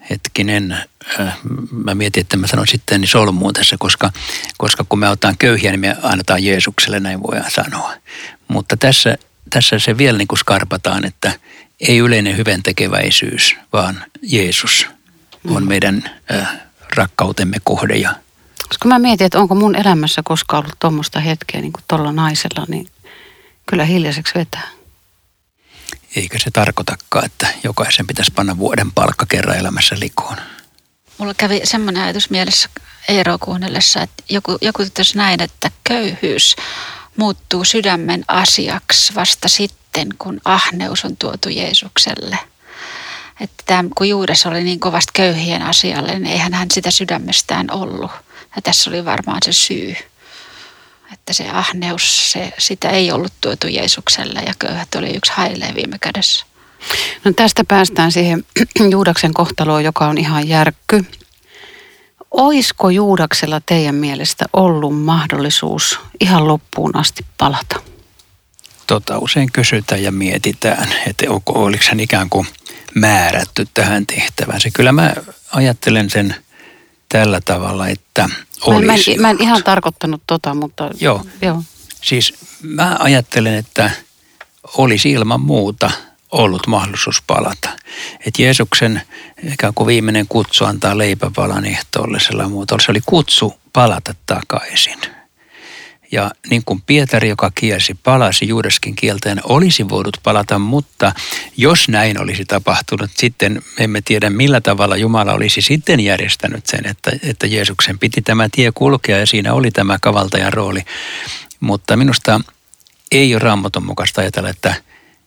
hetkinen, 0.10 0.72
äh, 1.20 1.38
mä 1.72 1.96
mietin, 1.96 2.22
että 2.22 2.38
mä 2.38 2.48
sanon 2.48 2.68
sitten 2.68 3.02
niin 3.02 3.10
solmuun 3.10 3.54
tässä, 3.54 3.76
koska, 3.80 4.12
koska 4.58 4.86
kun 4.90 5.00
me 5.00 5.10
otetaan 5.10 5.38
köyhiä, 5.38 5.72
niin 5.72 5.80
me 5.80 5.98
annetaan 6.02 6.44
Jeesukselle, 6.44 7.00
näin 7.00 7.24
voidaan 7.24 7.52
sanoa. 7.52 7.94
Mutta 8.48 8.78
tässä, 8.78 9.18
tässä 9.50 9.80
se 9.80 9.98
vielä 9.98 10.18
niin 10.18 10.28
kuin 10.28 10.40
skarpataan, 10.40 11.06
että 11.06 11.40
ei 11.80 11.98
yleinen 11.98 12.38
hyvän 12.38 12.64
tekeväisyys, 12.64 13.56
vaan 13.74 14.04
Jeesus 14.22 14.88
on 15.48 15.64
mm. 15.64 15.70
meidän 15.70 16.12
äh, 16.32 16.48
rakkautemme 16.96 17.58
kohde. 17.64 17.96
Ja... 17.96 18.16
Kun 18.82 18.90
mä 18.90 19.00
mietin, 19.00 19.26
että 19.26 19.40
onko 19.40 19.56
mun 19.56 19.76
elämässä 19.76 20.22
koskaan 20.24 20.64
ollut 20.64 20.80
tuommoista 20.80 21.20
hetkeä 21.20 21.62
niin 21.62 21.74
kuin 21.74 21.84
tuolla 21.88 22.12
naisella, 22.12 22.66
niin 22.68 22.88
kyllä 23.66 23.86
hiljaiseksi 23.86 24.34
vetää. 24.36 24.68
Eikä 26.16 26.40
se 26.40 26.52
tarkoitakaan, 26.52 27.26
että 27.26 27.48
jokaisen 27.64 28.08
pitäisi 28.08 28.32
panna 28.36 28.58
vuoden 28.58 28.92
palkka 28.92 29.26
kerran 29.26 29.58
elämässä 29.58 29.96
likoon. 30.00 30.38
Mulla 31.18 31.34
kävi 31.34 31.62
semmoinen 31.64 32.04
ajatus 32.04 32.30
mielessä 32.30 32.70
Eero 33.10 33.38
kuunnellessa, 33.40 34.02
että 34.02 34.24
joku, 34.30 34.58
joku 34.62 34.84
näin, 35.16 35.42
että 35.42 35.72
köyhyys 35.84 36.56
muuttuu 37.18 37.66
sydämen 37.66 38.26
asiaksi 38.28 39.16
vasta 39.16 39.48
sitten, 39.48 40.10
kun 40.18 40.42
ahneus 40.46 41.06
on 41.06 41.18
tuotu 41.18 41.50
Jeesukselle. 41.50 42.38
Että 43.40 43.64
tämä, 43.66 43.90
kun 43.98 44.10
Juudas 44.10 44.46
oli 44.46 44.64
niin 44.64 44.80
kovasti 44.80 45.12
köyhien 45.14 45.62
asialle, 45.62 46.20
niin 46.20 46.26
eihän 46.28 46.54
hän 46.54 46.72
sitä 46.72 46.92
sydämestään 46.92 47.72
ollut. 47.72 48.12
Ja 48.56 48.62
tässä 48.62 48.90
oli 48.90 49.06
varmaan 49.06 49.40
se 49.46 49.54
syy. 49.54 49.96
Että 51.14 51.34
se 51.34 51.50
ahneus, 51.50 52.32
se, 52.32 52.54
sitä 52.58 52.90
ei 52.90 53.12
ollut 53.12 53.34
tuotu 53.42 53.68
Jeesukselle 53.68 54.40
ja 54.40 54.54
köyhät 54.60 54.96
oli 54.96 55.16
yksi 55.16 55.32
hailee 55.36 55.76
viime 55.76 55.98
kädessä. 56.00 56.46
No 57.24 57.34
tästä 57.34 57.64
päästään 57.68 58.12
siihen 58.12 58.46
Juudaksen 58.92 59.34
kohtaloon, 59.34 59.84
joka 59.84 60.08
on 60.08 60.18
ihan 60.18 60.48
järkky. 60.48 61.06
Oisko 62.32 62.90
Juudaksella 62.90 63.62
teidän 63.66 63.96
mielestä 63.96 64.46
ollut 64.54 65.00
mahdollisuus 65.00 66.00
ihan 66.22 66.48
loppuun 66.48 66.96
asti 66.96 67.26
palata? 67.38 67.80
Tota, 68.88 69.18
usein 69.20 69.52
kysytään 69.52 70.04
ja 70.04 70.12
mietitään, 70.12 70.90
että 71.08 71.26
oliko 71.48 71.84
hän 71.90 72.00
ikään 72.00 72.30
kuin 72.30 72.48
määrätty 72.96 73.68
tähän 73.74 74.06
tehtävään. 74.06 74.62
Se 74.62 74.72
kyllä 74.72 74.92
mä 74.92 75.14
ajattelen 75.52 76.10
sen 76.10 76.36
tällä 77.10 77.42
tavalla, 77.42 77.88
että 77.88 78.30
olisi. 78.66 79.12
Mä 79.12 79.14
en, 79.14 79.22
mä 79.22 79.30
en 79.30 79.42
ihan 79.42 79.64
tarkoittanut 79.64 80.22
tota, 80.28 80.54
mutta... 80.54 80.90
Joo. 81.00 81.26
joo. 81.42 81.64
Siis 82.02 82.34
mä 82.62 82.96
ajattelen, 83.00 83.56
että 83.56 83.92
olisi 84.78 85.12
ilman 85.12 85.42
muuta 85.42 85.92
ollut 86.32 86.68
mahdollisuus 86.68 87.22
palata. 87.28 87.70
Että 88.26 88.42
Jeesuksen 88.42 89.02
ikään 89.54 89.74
kuin 89.74 89.88
viimeinen 89.88 90.28
kutsu 90.30 90.66
antaa 90.66 90.98
leipäpalan 90.98 91.66
ehtoollisella 91.66 92.50
muuta. 92.50 92.76
Se 92.86 92.92
oli 92.92 93.02
kutsu 93.06 93.54
palata 93.74 94.16
takaisin. 94.26 95.00
Ja 96.14 96.32
niin 96.50 96.62
kuin 96.66 96.82
Pietari, 96.82 97.30
joka 97.30 97.52
kielsi, 97.56 97.94
palasi 98.04 98.48
Juudaskin 98.48 98.96
kielteen, 98.96 99.42
olisi 99.44 99.90
voinut 99.90 100.18
palata, 100.24 100.60
mutta 100.60 101.14
jos 101.58 101.90
näin 101.90 102.22
olisi 102.22 102.46
tapahtunut, 102.46 103.12
sitten 103.18 103.54
me 103.54 103.84
emme 103.84 104.02
tiedä 104.02 104.30
millä 104.30 104.62
tavalla 104.62 104.98
Jumala 104.98 105.34
olisi 105.34 105.62
sitten 105.62 106.00
järjestänyt 106.00 106.68
sen, 106.68 106.86
että, 106.86 107.12
että 107.24 107.48
Jeesuksen 107.48 108.00
piti 108.00 108.22
tämä 108.22 108.50
tie 108.52 108.72
kulkea 108.72 109.18
ja 109.18 109.26
siinä 109.26 109.54
oli 109.54 109.72
tämä 109.72 109.98
kavaltajan 110.02 110.54
rooli. 110.54 110.82
Mutta 111.60 111.98
minusta 111.98 112.42
ei 113.12 113.36
ole 113.36 113.40
raamoton 113.40 113.86
mukaista 113.86 114.22
ajatella, 114.22 114.50
että 114.50 114.76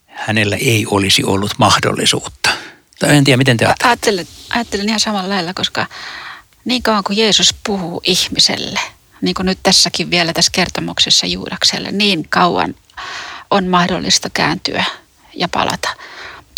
hänellä 0.06 0.56
ei 0.56 0.86
olisi 0.90 1.24
ollut 1.24 1.54
mahdollisuutta. 1.58 2.50
Tai 2.98 3.16
en 3.16 3.24
tiedä, 3.24 3.36
miten 3.36 3.56
te 3.56 3.64
ajattelette. 3.64 3.88
Ajattelen, 3.88 4.26
ajattelen 4.50 4.88
ihan 4.88 5.00
samalla 5.00 5.28
lailla, 5.28 5.54
koska 5.54 5.86
niin 6.64 6.82
kauan 6.82 7.04
kuin 7.04 7.18
Jeesus 7.18 7.54
puhuu 7.64 8.00
ihmiselle– 8.04 8.80
niin 9.22 9.34
kuin 9.34 9.46
nyt 9.46 9.58
tässäkin 9.62 10.10
vielä 10.10 10.32
tässä 10.32 10.52
kertomuksessa 10.54 11.26
Juudakselle, 11.26 11.92
niin 11.92 12.28
kauan 12.28 12.74
on 13.50 13.66
mahdollista 13.66 14.30
kääntyä 14.30 14.84
ja 15.34 15.48
palata. 15.48 15.88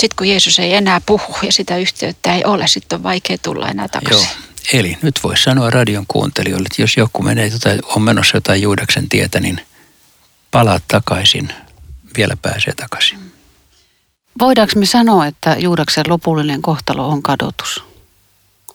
Sitten 0.01 0.17
kun 0.17 0.29
Jeesus 0.29 0.59
ei 0.59 0.75
enää 0.75 1.01
puhu 1.07 1.37
ja 1.43 1.53
sitä 1.53 1.77
yhteyttä 1.77 2.35
ei 2.35 2.45
ole, 2.45 2.69
sitten 2.69 2.97
on 2.97 3.03
vaikea 3.03 3.39
tulla 3.39 3.69
enää 3.69 3.89
takaisin. 3.89 4.29
Joo. 4.29 4.49
Eli 4.73 4.99
nyt 5.03 5.21
voisi 5.23 5.43
sanoa 5.43 5.71
radion 5.71 6.05
kuuntelijoille, 6.09 6.67
että 6.71 6.83
jos 6.83 6.97
joku 6.97 7.23
menee 7.23 7.47
jotain, 7.47 7.81
on 7.85 8.03
menossa 8.03 8.37
jotain 8.37 8.63
Juudaksen 8.63 9.09
tietä, 9.09 9.41
niin 9.41 9.61
palaa 10.51 10.81
takaisin, 10.89 11.53
vielä 12.17 12.37
pääsee 12.43 12.75
takaisin. 12.75 13.33
Voidaanko 14.41 14.73
me 14.77 14.87
sanoa, 14.87 15.27
että 15.27 15.57
Juudaksen 15.59 16.05
lopullinen 16.09 16.63
kohtalo 16.63 17.09
on 17.09 17.23
kadotus? 17.23 17.85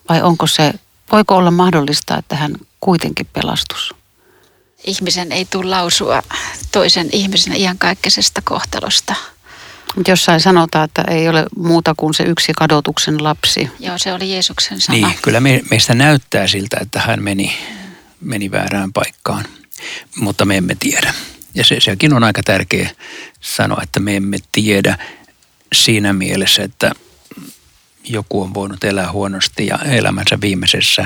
Vai 0.09 0.21
onko 0.21 0.47
se, 0.47 0.73
voiko 1.11 1.35
olla 1.35 1.51
mahdollista, 1.51 2.17
että 2.17 2.35
hän 2.35 2.55
kuitenkin 2.83 3.27
pelastus. 3.33 3.93
Ihmisen 4.83 5.31
ei 5.31 5.45
tule 5.45 5.69
lausua 5.69 6.23
toisen 6.71 7.09
ihmisen 7.11 7.55
iankaikkisesta 7.55 8.41
kohtalosta. 8.41 9.15
Jossain 10.07 10.39
sanotaan, 10.39 10.85
että 10.85 11.03
ei 11.07 11.29
ole 11.29 11.45
muuta 11.57 11.93
kuin 11.97 12.13
se 12.13 12.23
yksi 12.23 12.53
kadotuksen 12.57 13.23
lapsi. 13.23 13.69
Joo, 13.79 13.97
se 13.97 14.13
oli 14.13 14.31
Jeesuksen 14.31 14.81
sana. 14.81 15.07
Niin, 15.07 15.19
kyllä 15.21 15.39
me, 15.39 15.61
meistä 15.71 15.93
näyttää 15.93 16.47
siltä, 16.47 16.77
että 16.81 16.99
hän 16.99 17.23
meni, 17.23 17.57
meni 18.21 18.51
väärään 18.51 18.93
paikkaan, 18.93 19.45
mutta 20.15 20.45
me 20.45 20.57
emme 20.57 20.75
tiedä. 20.79 21.13
Ja 21.55 21.65
se, 21.65 21.79
sekin 21.79 22.13
on 22.13 22.23
aika 22.23 22.41
tärkeä 22.45 22.89
sanoa, 23.41 23.79
että 23.83 23.99
me 23.99 24.15
emme 24.15 24.37
tiedä 24.51 24.97
siinä 25.73 26.13
mielessä, 26.13 26.63
että 26.63 26.91
joku 28.03 28.41
on 28.41 28.53
voinut 28.53 28.83
elää 28.83 29.11
huonosti 29.11 29.67
ja 29.67 29.79
elämänsä 29.85 30.37
viimeisessä 30.41 31.05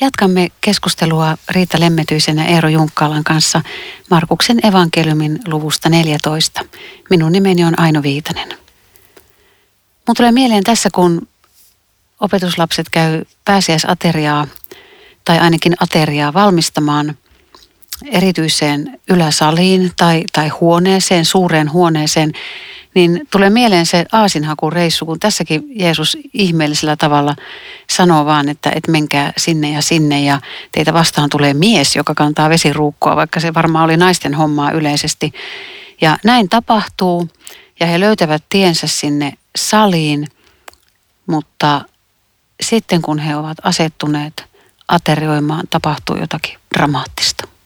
Jatkamme 0.00 0.48
keskustelua 0.60 1.36
Riita 1.50 1.80
Lemmetyisen 1.80 2.38
ja 2.38 2.44
Eero 2.44 2.68
Junkkaalan 2.68 3.24
kanssa 3.24 3.62
Markuksen 4.10 4.66
evankeliumin 4.66 5.38
luvusta 5.46 5.88
14. 5.88 6.64
Minun 7.10 7.32
nimeni 7.32 7.64
on 7.64 7.80
Aino 7.80 8.02
Viitanen. 8.02 8.48
Mun 10.06 10.16
tulee 10.16 10.32
mieleen 10.32 10.64
tässä, 10.64 10.88
kun 10.94 11.28
opetuslapset 12.20 12.88
käy 12.90 13.24
pääsiäisateriaa 13.44 14.46
tai 15.24 15.38
ainakin 15.38 15.74
ateriaa 15.80 16.34
valmistamaan– 16.34 17.14
erityiseen 18.06 19.00
yläsaliin 19.10 19.92
tai, 19.96 20.24
tai 20.32 20.48
huoneeseen, 20.48 21.24
suureen 21.24 21.72
huoneeseen, 21.72 22.32
niin 22.94 23.26
tulee 23.30 23.50
mieleen 23.50 23.86
se 23.86 24.06
aasinhakureissu, 24.12 25.06
kun 25.06 25.20
tässäkin 25.20 25.64
Jeesus 25.70 26.18
ihmeellisellä 26.34 26.96
tavalla 26.96 27.36
sanoo 27.90 28.24
vaan, 28.24 28.48
että, 28.48 28.72
että 28.74 28.90
menkää 28.90 29.32
sinne 29.36 29.70
ja 29.70 29.82
sinne 29.82 30.20
ja 30.20 30.40
teitä 30.72 30.92
vastaan 30.92 31.30
tulee 31.30 31.54
mies, 31.54 31.96
joka 31.96 32.14
kantaa 32.14 32.48
vesiruukkoa, 32.48 33.16
vaikka 33.16 33.40
se 33.40 33.54
varmaan 33.54 33.84
oli 33.84 33.96
naisten 33.96 34.34
hommaa 34.34 34.70
yleisesti. 34.70 35.32
Ja 36.00 36.18
näin 36.24 36.48
tapahtuu 36.48 37.28
ja 37.80 37.86
he 37.86 38.00
löytävät 38.00 38.44
tiensä 38.48 38.86
sinne 38.86 39.32
saliin, 39.56 40.28
mutta 41.26 41.80
sitten 42.60 43.02
kun 43.02 43.18
he 43.18 43.36
ovat 43.36 43.58
asettuneet 43.62 44.44
aterioimaan, 44.88 45.64
tapahtuu 45.70 46.16
jotakin 46.16 46.58
dramaattista 46.74 47.57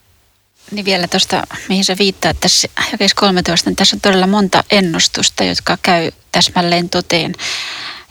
Niin 0.73 0.85
vielä 0.85 1.07
tuosta, 1.07 1.47
mihin 1.69 1.85
se 1.85 1.97
viittaa, 1.97 2.33
tässä 2.33 2.67
jakeessa 2.91 3.15
13, 3.15 3.69
niin 3.69 3.75
tässä 3.75 3.95
on 3.95 4.01
todella 4.01 4.27
monta 4.27 4.63
ennustusta, 4.71 5.43
jotka 5.43 5.77
käy 5.81 6.11
täsmälleen 6.31 6.89
toteen. 6.89 7.35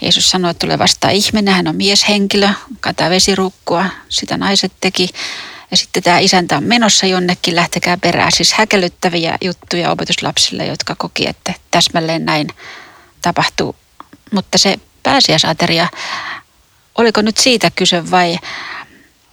Jeesus 0.00 0.30
sanoi, 0.30 0.50
että 0.50 0.66
tulee 0.66 0.78
vasta 0.78 1.10
ihminen, 1.10 1.54
hän 1.54 1.68
on 1.68 1.76
mieshenkilö, 1.76 2.48
kataa 2.80 3.10
vesirukkua, 3.10 3.86
sitä 4.08 4.36
naiset 4.36 4.72
teki. 4.80 5.08
Ja 5.70 5.76
sitten 5.76 6.02
tämä 6.02 6.18
isäntä 6.18 6.56
on 6.56 6.64
menossa 6.64 7.06
jonnekin, 7.06 7.56
lähtekää 7.56 7.96
perään. 7.96 8.32
Siis 8.32 8.52
häkellyttäviä 8.52 9.38
juttuja 9.40 9.90
opetuslapsille, 9.90 10.66
jotka 10.66 10.94
koki, 10.94 11.28
että 11.28 11.54
täsmälleen 11.70 12.24
näin 12.24 12.48
tapahtuu. 13.22 13.76
Mutta 14.32 14.58
se 14.58 14.78
pääsiäisateria, 15.02 15.88
oliko 16.98 17.22
nyt 17.22 17.38
siitä 17.38 17.70
kyse 17.70 18.10
vai, 18.10 18.38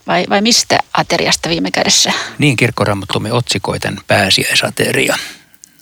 vai, 0.10 0.26
vai 0.30 0.42
mistä 0.42 0.80
ateriasta 0.94 1.50
viime 1.50 1.72
kädessä? 1.72 2.14
Niin, 2.38 2.56
kirkkorammattumme 2.56 3.34
otsikoi 3.34 3.80
pääsiäisateria. 4.08 5.16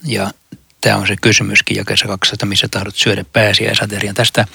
Ja 0.03 0.31
tämä 0.81 0.96
on 0.96 1.07
se 1.07 1.15
kysymyskin 1.22 1.77
jakeessa 1.77 2.07
12, 2.07 2.46
missä 2.46 2.67
tahdot 2.67 2.96
syödä 2.96 3.25
pääsiäisaterian. 3.34 4.15
Tästä 4.15 4.46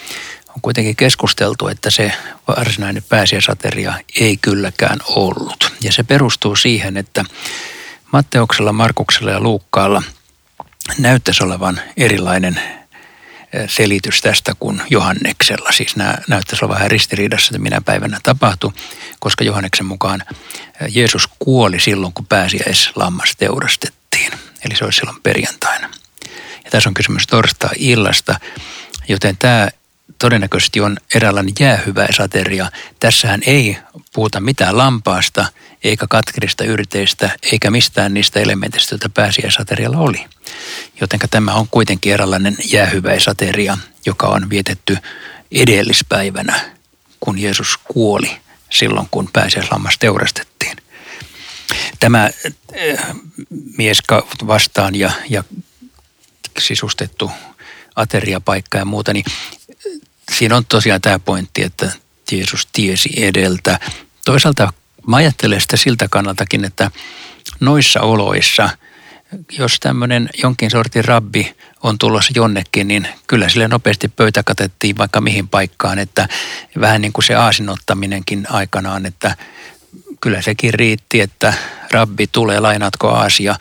on 0.48 0.62
kuitenkin 0.62 0.96
keskusteltu, 0.96 1.68
että 1.68 1.90
se 1.90 2.12
varsinainen 2.48 3.02
pääsiäisateria 3.08 3.94
ei 4.20 4.36
kylläkään 4.36 4.98
ollut. 5.06 5.72
Ja 5.80 5.92
se 5.92 6.02
perustuu 6.02 6.56
siihen, 6.56 6.96
että 6.96 7.24
Matteuksella, 8.12 8.72
Markuksella 8.72 9.30
ja 9.30 9.40
Luukkaalla 9.40 10.02
näyttäisi 10.98 11.44
olevan 11.44 11.80
erilainen 11.96 12.81
selitys 13.66 14.20
tästä 14.20 14.52
kuin 14.58 14.82
Johanneksella. 14.90 15.72
Siis 15.72 15.96
nämä 15.96 16.14
näyttäisi 16.28 16.64
olla 16.64 16.74
vähän 16.74 16.90
ristiriidassa, 16.90 17.48
että 17.48 17.58
minä 17.58 17.80
päivänä 17.80 18.20
tapahtui, 18.22 18.72
koska 19.20 19.44
Johanneksen 19.44 19.86
mukaan 19.86 20.22
Jeesus 20.88 21.28
kuoli 21.38 21.80
silloin, 21.80 22.12
kun 22.12 22.26
lammas 22.94 23.36
teurastettiin. 23.38 24.32
Eli 24.64 24.76
se 24.76 24.84
olisi 24.84 24.96
silloin 24.96 25.22
perjantaina. 25.22 25.90
Ja 26.64 26.70
tässä 26.70 26.88
on 26.88 26.94
kysymys 26.94 27.26
torstai-illasta, 27.26 28.40
joten 29.08 29.36
tämä 29.36 29.68
todennäköisesti 30.18 30.80
on 30.80 30.96
eräänlainen 31.14 31.54
jäähyväisateria. 31.60 32.70
Tässähän 33.00 33.40
ei 33.46 33.78
puhuta 34.12 34.40
mitään 34.40 34.78
lampaasta, 34.78 35.46
eikä 35.84 36.06
katkerista 36.08 36.64
yrteistä, 36.64 37.30
eikä 37.52 37.70
mistään 37.70 38.14
niistä 38.14 38.40
elementeistä, 38.40 38.94
joita 38.94 39.08
pääsiäisaterialla 39.08 39.98
oli. 39.98 40.24
Joten 41.00 41.20
tämä 41.30 41.54
on 41.54 41.68
kuitenkin 41.70 42.12
eräänlainen 42.12 42.56
jäähyväisateria, 42.64 43.78
joka 44.06 44.26
on 44.26 44.50
vietetty 44.50 44.96
edellispäivänä, 45.52 46.60
kun 47.20 47.38
Jeesus 47.38 47.78
kuoli 47.84 48.30
silloin, 48.70 49.08
kun 49.10 49.28
pääsiäislammas 49.32 49.98
teurastettiin. 49.98 50.76
Tämä 52.00 52.24
äh, 52.24 53.16
mies 53.76 53.98
vastaan 54.46 54.94
ja, 54.94 55.10
ja 55.28 55.44
sisustettu 56.58 57.30
ateriapaikka 57.96 58.78
ja 58.78 58.84
muuta, 58.84 59.12
niin 59.12 59.24
siinä 60.38 60.56
on 60.56 60.66
tosiaan 60.66 61.00
tämä 61.00 61.18
pointti, 61.18 61.62
että 61.62 61.92
Jeesus 62.32 62.68
tiesi 62.72 63.10
edeltä. 63.16 63.80
Toisaalta 64.24 64.72
mä 65.06 65.16
ajattelen 65.16 65.60
sitä 65.60 65.76
siltä 65.76 66.06
kannaltakin, 66.10 66.64
että 66.64 66.90
noissa 67.60 68.00
oloissa, 68.00 68.68
jos 69.58 69.80
tämmöinen 69.80 70.30
jonkin 70.42 70.70
sortin 70.70 71.04
rabbi 71.04 71.54
on 71.82 71.98
tulossa 71.98 72.32
jonnekin, 72.36 72.88
niin 72.88 73.08
kyllä 73.26 73.48
sille 73.48 73.68
nopeasti 73.68 74.08
pöytä 74.08 74.42
katettiin 74.42 74.98
vaikka 74.98 75.20
mihin 75.20 75.48
paikkaan, 75.48 75.98
että 75.98 76.28
vähän 76.80 77.00
niin 77.00 77.12
kuin 77.12 77.24
se 77.24 77.34
aasinottaminenkin 77.34 78.46
aikanaan, 78.50 79.06
että 79.06 79.36
kyllä 80.20 80.42
sekin 80.42 80.74
riitti, 80.74 81.20
että 81.20 81.54
rabbi 81.90 82.26
tulee, 82.26 82.60
lainaatko 82.60 83.08
aasia, 83.08 83.56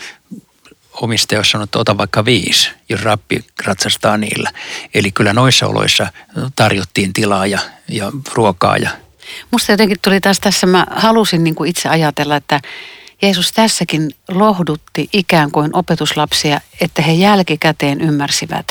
omistaja 0.93 1.43
sanoi, 1.43 1.63
että 1.63 1.79
ota 1.79 1.97
vaikka 1.97 2.25
viisi, 2.25 2.71
jos 2.89 3.01
rappi 3.01 3.45
ratsastaa 3.65 4.17
niillä. 4.17 4.51
Eli 4.93 5.11
kyllä 5.11 5.33
noissa 5.33 5.67
oloissa 5.67 6.07
tarjottiin 6.55 7.13
tilaa 7.13 7.45
ja, 7.45 7.59
ja 7.87 8.11
ruokaa. 8.33 8.77
Ja... 8.77 8.89
Musta 9.51 9.71
jotenkin 9.71 9.97
tuli 10.01 10.21
taas 10.21 10.39
tässä, 10.39 10.67
mä 10.67 10.85
halusin 10.91 11.43
niin 11.43 11.55
kuin 11.55 11.69
itse 11.69 11.89
ajatella, 11.89 12.35
että 12.35 12.59
Jeesus 13.21 13.51
tässäkin 13.51 14.11
lohdutti 14.29 15.09
ikään 15.13 15.51
kuin 15.51 15.75
opetuslapsia, 15.75 16.61
että 16.81 17.01
he 17.01 17.11
jälkikäteen 17.11 18.01
ymmärsivät, 18.01 18.65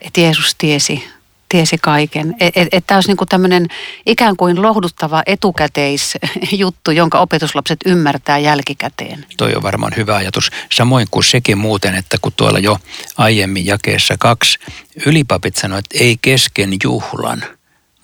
että 0.00 0.20
Jeesus 0.20 0.54
tiesi 0.58 1.04
tiesi 1.52 1.78
kaiken. 1.78 2.34
Että 2.40 2.60
et, 2.60 2.68
et 2.72 2.86
tämä 2.86 2.96
olisi 2.96 3.08
niinku 3.08 3.26
tämmöinen 3.26 3.66
ikään 4.06 4.36
kuin 4.36 4.62
lohduttava 4.62 5.22
etukäteisjuttu, 5.26 6.90
jonka 6.90 7.20
opetuslapset 7.20 7.78
ymmärtää 7.86 8.38
jälkikäteen. 8.38 9.26
Toi 9.36 9.54
on 9.54 9.62
varmaan 9.62 9.92
hyvä 9.96 10.16
ajatus. 10.16 10.50
Samoin 10.72 11.06
kuin 11.10 11.24
sekin 11.24 11.58
muuten, 11.58 11.94
että 11.94 12.16
kun 12.22 12.32
tuolla 12.36 12.58
jo 12.58 12.78
aiemmin 13.16 13.66
jakeessa 13.66 14.14
kaksi 14.18 14.58
ylipapit 15.06 15.56
sanoivat, 15.56 15.84
että 15.84 16.04
ei 16.04 16.16
kesken 16.22 16.70
juhlan. 16.84 17.44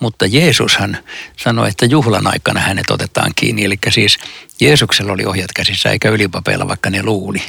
Mutta 0.00 0.26
Jeesushan 0.26 0.98
sanoi, 1.36 1.68
että 1.68 1.86
juhlan 1.86 2.26
aikana 2.26 2.60
hänet 2.60 2.90
otetaan 2.90 3.32
kiinni. 3.36 3.64
Eli 3.64 3.78
siis 3.90 4.18
Jeesuksella 4.60 5.12
oli 5.12 5.24
ohjat 5.24 5.52
käsissä 5.54 5.90
eikä 5.90 6.08
ylipapeilla, 6.08 6.68
vaikka 6.68 6.90
ne 6.90 7.02
luuli, 7.02 7.42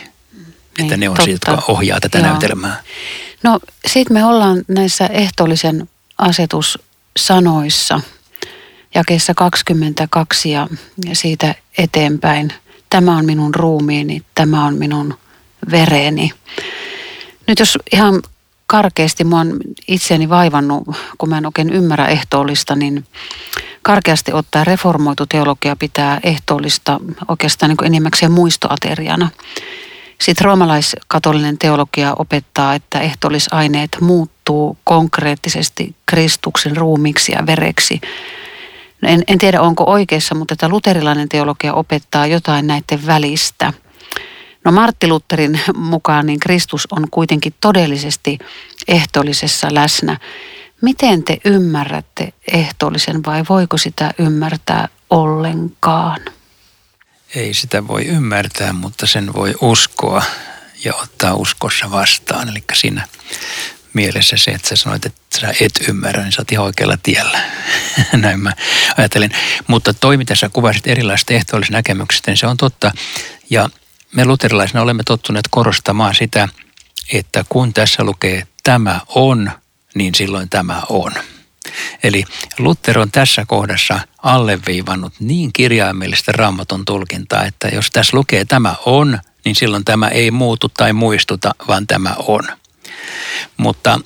että 0.80 0.98
niin, 0.98 1.00
ne 1.00 1.10
on 1.10 1.18
siitä, 1.24 1.52
jotka 1.52 1.72
ohjaa 1.72 2.00
tätä 2.00 2.18
Joo. 2.18 2.28
näytelmää. 2.28 2.84
No 3.44 3.60
sitten 3.88 4.14
me 4.18 4.26
ollaan 4.26 4.64
näissä 4.68 5.06
ehtoollisen 5.06 5.90
asetussanoissa 6.18 8.02
jakeessa 8.96 9.34
22 9.34 10.52
ja 10.52 10.68
siitä 11.14 11.56
eteenpäin. 11.78 12.54
Tämä 12.90 13.18
on 13.18 13.26
minun 13.26 13.56
ruumiini, 13.56 14.22
tämä 14.36 14.66
on 14.66 14.78
minun 14.78 15.18
vereeni. 15.72 16.32
Nyt 17.48 17.60
jos 17.60 17.78
ihan 17.94 18.22
karkeasti 18.72 19.24
mä 19.24 19.38
oon 19.38 19.58
itseäni 19.88 20.30
vaivannut, 20.30 20.84
kun 21.18 21.30
mä 21.30 21.38
en 21.38 21.46
oikein 21.46 21.70
ymmärrä 21.70 22.06
ehtoollista, 22.06 22.76
niin 22.76 23.06
karkeasti 23.82 24.34
ottaen 24.34 24.68
reformoitu 24.68 25.26
teologia 25.26 25.76
pitää 25.76 26.20
ehtoollista 26.24 27.00
oikeastaan 27.28 27.70
niin 27.70 27.86
enimmäkseen 27.86 28.32
muistoateriana. 28.32 29.30
Sitten 30.22 30.46
roomalaiskatolinen 30.46 31.58
teologia 31.58 32.14
opettaa, 32.20 32.76
että 32.76 33.00
ehtoollisaineet 33.00 33.98
muuttuu 34.02 34.78
konkreettisesti 34.84 35.96
Kristuksen 36.06 36.78
ruumiksi 36.78 37.32
ja 37.32 37.46
vereksi. 37.46 38.02
En, 39.04 39.24
en 39.28 39.38
tiedä, 39.38 39.62
onko 39.62 39.84
oikeassa, 39.84 40.36
mutta 40.36 40.54
että 40.54 40.70
luterilainen 40.70 41.30
teologia 41.30 41.74
opettaa 41.74 42.28
jotain 42.28 42.68
näiden 42.68 43.06
välistä. 43.06 43.74
No 44.66 44.72
Martti 44.72 45.08
Lutherin 45.08 45.60
mukaan 45.76 46.26
niin 46.26 46.40
Kristus 46.40 46.88
on 46.92 47.08
kuitenkin 47.12 47.54
todellisesti 47.62 48.38
ehtoollisessa 48.88 49.68
läsnä. 49.72 50.18
Miten 50.82 51.24
te 51.24 51.38
ymmärrätte 51.46 52.34
ehtoollisen 52.52 53.26
vai 53.26 53.44
voiko 53.50 53.78
sitä 53.78 54.14
ymmärtää 54.18 54.88
ollenkaan? 55.10 56.20
ei 57.36 57.54
sitä 57.54 57.88
voi 57.88 58.06
ymmärtää, 58.06 58.74
mutta 58.74 59.08
sen 59.08 59.34
voi 59.34 59.56
uskoa 59.62 60.24
ja 60.84 60.96
ottaa 60.96 61.34
uskossa 61.34 61.92
vastaan. 61.92 62.50
Eli 62.50 62.64
siinä 62.74 63.08
mielessä 63.94 64.38
se, 64.38 64.52
että 64.52 64.70
sä 64.70 64.76
sanoit, 64.76 65.06
että 65.06 65.40
sä 65.40 65.54
et 65.62 65.88
ymmärrä, 65.88 66.24
niin 66.24 66.32
sä 66.32 66.42
oot 66.42 66.52
ihan 66.52 66.66
oikealla 66.66 66.98
tiellä. 67.04 67.42
Näin 68.14 68.40
mä 68.40 68.54
ajattelin. 68.98 69.32
Mutta 69.68 69.94
toi, 69.94 70.18
mitä 70.18 70.36
sä 70.36 70.50
kuvasit 70.50 70.88
erilaisista 70.88 71.34
ehtoollisista 71.34 71.78
näkemyksistä, 71.78 72.32
niin 72.32 72.38
se 72.38 72.48
on 72.48 72.58
totta. 72.58 72.92
Ja 73.50 73.70
me 74.16 74.26
luterilaisina 74.26 74.82
olemme 74.82 75.04
tottuneet 75.06 75.48
korostamaan 75.52 76.16
sitä, 76.16 76.50
että 77.14 77.46
kun 77.50 77.74
tässä 77.74 78.04
lukee 78.04 78.48
tämä 78.64 79.02
on, 79.08 79.52
niin 79.96 80.16
silloin 80.16 80.50
tämä 80.50 80.82
on. 80.90 81.12
Eli 82.04 82.24
Luther 82.58 83.00
on 83.00 83.12
tässä 83.12 83.46
kohdassa 83.48 84.00
alleviivannut 84.18 85.14
niin 85.20 85.54
kirjaimellista 85.54 86.32
raamatun 86.32 86.86
tulkintaa, 86.86 87.46
että 87.46 87.68
jos 87.68 87.92
tässä 87.92 88.18
lukee 88.18 88.46
tämä 88.46 88.76
on, 88.86 89.20
niin 89.46 89.56
silloin 89.56 89.86
tämä 89.86 90.08
ei 90.08 90.32
muutu 90.32 90.70
tai 90.78 90.94
muistuta, 90.94 91.56
vaan 91.68 91.88
tämä 91.88 92.16
on. 92.18 92.42
Mutta 93.58 94.00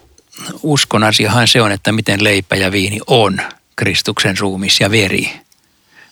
uskon 0.62 1.04
asiahan 1.04 1.48
se 1.48 1.62
on, 1.62 1.72
että 1.72 1.92
miten 1.92 2.24
leipä 2.24 2.56
ja 2.56 2.72
viini 2.72 3.00
on 3.08 3.42
Kristuksen 3.76 4.38
ruumis 4.38 4.80
ja 4.80 4.92
veri. 4.92 5.32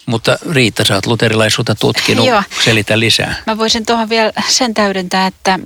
Mutta 0.05 0.37
Riitta, 0.51 0.85
sä 0.85 0.95
oot 0.95 1.05
luterilaisuutta 1.05 1.75
tutkinut. 1.75 2.27
Joo. 2.31 2.43
Selitä 2.65 2.99
lisää. 2.99 3.35
Mä 3.47 3.57
voisin 3.57 3.85
tuohon 3.85 4.09
vielä 4.09 4.31
sen 4.49 4.73
täydentää, 4.73 5.27
että, 5.27 5.59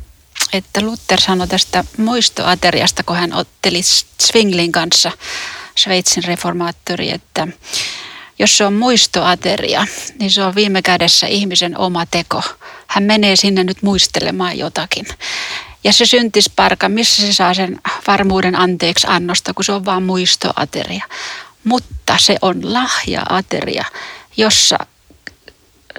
että 0.54 0.82
Luther 0.82 1.22
sanoi 1.22 1.48
tästä 1.48 1.84
muistoateriasta, 1.98 3.04
kun 3.04 3.16
hän 3.16 3.34
otteli 3.34 3.82
Zwinglin 4.24 4.72
kanssa 4.72 5.12
Sveitsin 5.76 6.24
reformaattori, 6.24 7.12
että 7.12 7.48
jos 8.40 8.58
se 8.58 8.66
on 8.66 8.74
muistoateria, 8.74 9.88
niin 10.20 10.32
se 10.32 10.44
on 10.44 10.56
viime 10.56 10.82
kädessä 10.82 11.28
ihmisen 11.28 11.78
oma 11.78 12.06
teko. 12.06 12.42
Hän 12.88 13.04
menee 13.04 13.36
sinne 13.36 13.64
nyt 13.64 13.82
muistelemaan 13.82 14.58
jotakin. 14.58 15.06
Ja 15.84 15.94
se 15.94 16.06
syntisparka, 16.06 16.90
missä 16.90 17.22
se 17.22 17.34
saa 17.34 17.54
sen 17.54 17.82
varmuuden 18.08 18.56
anteeksi 18.56 19.08
annosta, 19.10 19.54
kun 19.54 19.66
se 19.66 19.72
on 19.72 19.86
vain 19.86 20.04
muistoateria. 20.04 21.06
Mutta 21.64 22.16
se 22.18 22.38
on 22.42 22.74
lahja-ateria, 22.74 23.86
jossa 24.38 24.78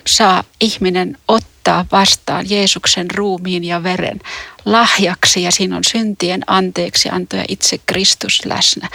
saa 0.07 0.45
ihminen 0.61 1.19
ottaa 1.29 1.56
ottaa 1.67 1.99
vastaan 1.99 2.51
Jeesuksen 2.51 3.11
ruumiin 3.11 3.65
ja 3.65 3.83
veren 3.83 4.21
lahjaksi 4.65 5.43
ja 5.43 5.53
siinä 5.53 5.77
on 5.77 5.85
syntien 5.85 6.43
anteeksi 6.47 7.09
antoja 7.09 7.45
itse 7.49 7.79
Kristus 7.87 8.45
läsnä. 8.45 8.89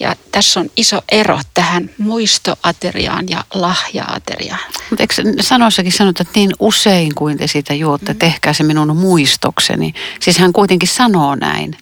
Ja 0.00 0.16
tässä 0.32 0.60
on 0.60 0.70
iso 0.76 1.02
ero 1.12 1.40
tähän 1.54 1.90
muistoateriaan 1.98 3.28
ja 3.28 3.44
lahjaateriaan. 3.54 4.60
Mutta 4.90 5.02
eikö 5.02 5.14
sanoissakin 5.40 5.92
sanota, 5.92 6.22
että 6.22 6.40
niin 6.40 6.52
usein 6.58 7.14
kuin 7.14 7.38
te 7.38 7.46
sitä 7.46 7.74
juotte, 7.74 8.12
mm. 8.12 8.18
tehkää 8.18 8.52
se 8.52 8.62
minun 8.62 8.96
muistokseni. 8.96 9.94
Siis 10.20 10.38
hän 10.38 10.52
kuitenkin 10.52 10.88
sanoo 10.88 11.34
näin. 11.34 11.76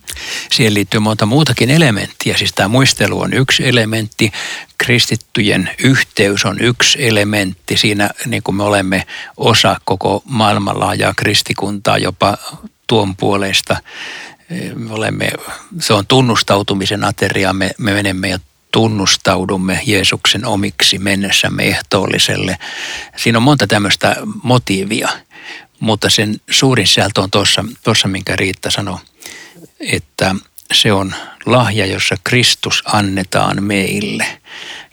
Siihen 0.53 0.75
liittyy 0.75 1.01
monta 1.01 1.27
muutakin 1.27 1.71
elementtiä. 1.71 2.37
Siis 2.37 2.53
tämä 2.53 2.68
muistelu 2.68 3.21
on 3.21 3.33
yksi 3.33 3.68
elementti, 3.68 4.33
kristittyjen 4.79 5.71
yhteys 5.85 6.45
on 6.45 6.61
yksi 6.61 7.07
elementti. 7.07 7.77
Siinä 7.77 8.11
niin 8.27 8.42
kuin 8.42 8.55
me 8.55 8.62
olemme 8.62 9.07
osa 9.37 9.77
koko 9.85 10.21
maailmanlaajaa 10.24 11.14
kristikuntaa, 11.16 11.98
jopa 11.98 12.38
tuon 12.87 13.16
puolesta. 13.16 13.76
Me 14.74 14.92
olemme, 14.94 15.32
se 15.80 15.94
on 15.94 16.06
tunnustautumisen 16.06 17.04
ateria, 17.04 17.52
me, 17.52 17.70
me 17.78 17.92
menemme 17.92 18.28
ja 18.28 18.38
tunnustaudumme 18.72 19.80
Jeesuksen 19.87 20.44
omiksi 20.44 20.98
mennessämme 20.98 21.64
ehtoolliselle. 21.64 22.58
Siinä 23.16 23.38
on 23.38 23.42
monta 23.42 23.66
tämmöistä 23.66 24.16
motiivia, 24.42 25.08
mutta 25.80 26.11
sen 26.11 26.40
suurin 26.50 26.87
sisältö 26.87 27.20
on 27.20 27.30
tuossa, 27.30 27.64
tuossa 27.85 28.08
minkä 28.08 28.37
Riitta 28.37 28.70
sanoi, 28.70 28.98
että 29.80 30.35
se 30.72 30.92
on 30.92 31.14
lahja, 31.46 31.87
jossa 31.87 32.16
Kristus 32.24 32.82
annetaan 32.87 33.62
meille. 33.62 34.26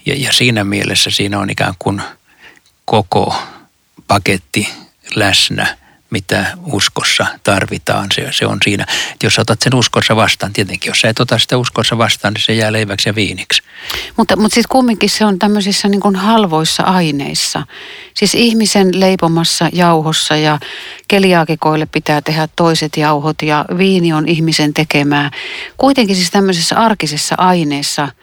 Ja, 0.05 0.15
ja 0.17 0.33
siinä 0.33 0.63
mielessä 0.63 1.09
siinä 1.09 1.39
on 1.39 1.49
ikään 1.49 1.73
kuin 1.79 2.01
koko 2.85 3.35
paketti 4.07 4.69
läsnä 5.15 5.77
mitä 6.09 6.45
uskossa 6.65 7.25
tarvitaan. 7.43 8.07
Se, 8.13 8.27
se 8.31 8.45
on 8.45 8.57
siinä, 8.63 8.85
että 9.11 9.25
jos 9.25 9.39
otat 9.39 9.61
sen 9.61 9.75
uskossa 9.75 10.15
vastaan, 10.15 10.53
tietenkin 10.53 10.89
jos 10.89 11.01
sä 11.01 11.09
et 11.09 11.19
ota 11.19 11.39
sitä 11.39 11.57
uskossa 11.57 11.97
vastaan, 11.97 12.33
niin 12.33 12.43
se 12.45 12.53
jää 12.53 12.71
leiväksi 12.71 13.09
ja 13.09 13.15
viiniksi. 13.15 13.61
Mutta, 14.17 14.35
mutta 14.35 14.55
sitten 14.55 14.69
kumminkin 14.69 15.09
se 15.09 15.25
on 15.25 15.39
tämmöisissä 15.39 15.87
niin 15.87 16.01
kuin 16.01 16.15
halvoissa 16.15 16.83
aineissa. 16.83 17.63
Siis 18.13 18.35
ihmisen 18.35 18.99
leipomassa 18.99 19.69
jauhossa 19.73 20.35
ja 20.35 20.59
keliaakikoille 21.07 21.85
pitää 21.85 22.21
tehdä 22.21 22.49
toiset 22.55 22.97
jauhot 22.97 23.41
ja 23.41 23.65
viini 23.77 24.13
on 24.13 24.27
ihmisen 24.27 24.73
tekemää. 24.73 25.31
Kuitenkin 25.77 26.15
siis 26.15 26.31
tämmöisessä 26.31 26.75
arkisessa 26.75 27.35
aineessa– 27.37 28.09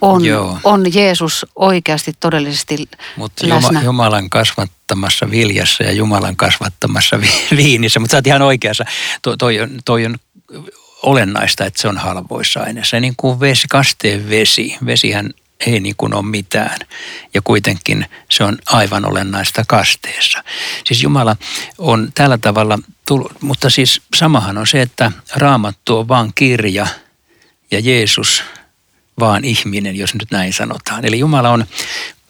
on, 0.00 0.22
on 0.64 0.94
Jeesus 0.94 1.46
oikeasti 1.56 2.12
todellisesti 2.20 2.88
Mutta 3.16 3.48
läsnä. 3.48 3.82
Jumalan 3.82 4.30
kasvattamassa 4.30 5.30
viljassa 5.30 5.84
ja 5.84 5.92
Jumalan 5.92 6.36
kasvattamassa 6.36 7.20
viinissä, 7.56 8.00
mutta 8.00 8.12
sä 8.12 8.16
oot 8.16 8.26
ihan 8.26 8.42
oikeassa. 8.42 8.84
To, 9.22 9.36
toi, 9.36 9.60
on, 9.60 9.70
toi 9.84 10.06
on 10.06 10.16
olennaista, 11.02 11.64
että 11.64 11.82
se 11.82 11.88
on 11.88 11.98
halvoissa 11.98 12.60
aineissa. 12.60 13.00
Niin 13.00 13.14
kuin 13.16 13.40
vesi, 13.40 13.68
kasteen 13.68 14.30
vesi. 14.30 14.76
Vesihän 14.86 15.30
ei 15.66 15.80
niin 15.80 15.94
kuin 15.96 16.14
ole 16.14 16.26
mitään. 16.26 16.78
Ja 17.34 17.40
kuitenkin 17.44 18.06
se 18.30 18.44
on 18.44 18.58
aivan 18.66 19.04
olennaista 19.04 19.64
kasteessa. 19.68 20.44
Siis 20.86 21.02
Jumala 21.02 21.36
on 21.78 22.12
tällä 22.14 22.38
tavalla 22.38 22.78
tullut, 23.06 23.42
mutta 23.42 23.70
siis 23.70 24.02
samahan 24.14 24.58
on 24.58 24.66
se, 24.66 24.82
että 24.82 25.12
raamattu 25.34 25.98
on 25.98 26.08
vaan 26.08 26.32
kirja 26.34 26.86
ja 27.70 27.80
Jeesus– 27.80 28.42
vaan 29.20 29.44
ihminen, 29.44 29.96
jos 29.96 30.14
nyt 30.14 30.30
näin 30.30 30.52
sanotaan. 30.52 31.04
Eli 31.04 31.18
Jumala 31.18 31.50
on 31.50 31.64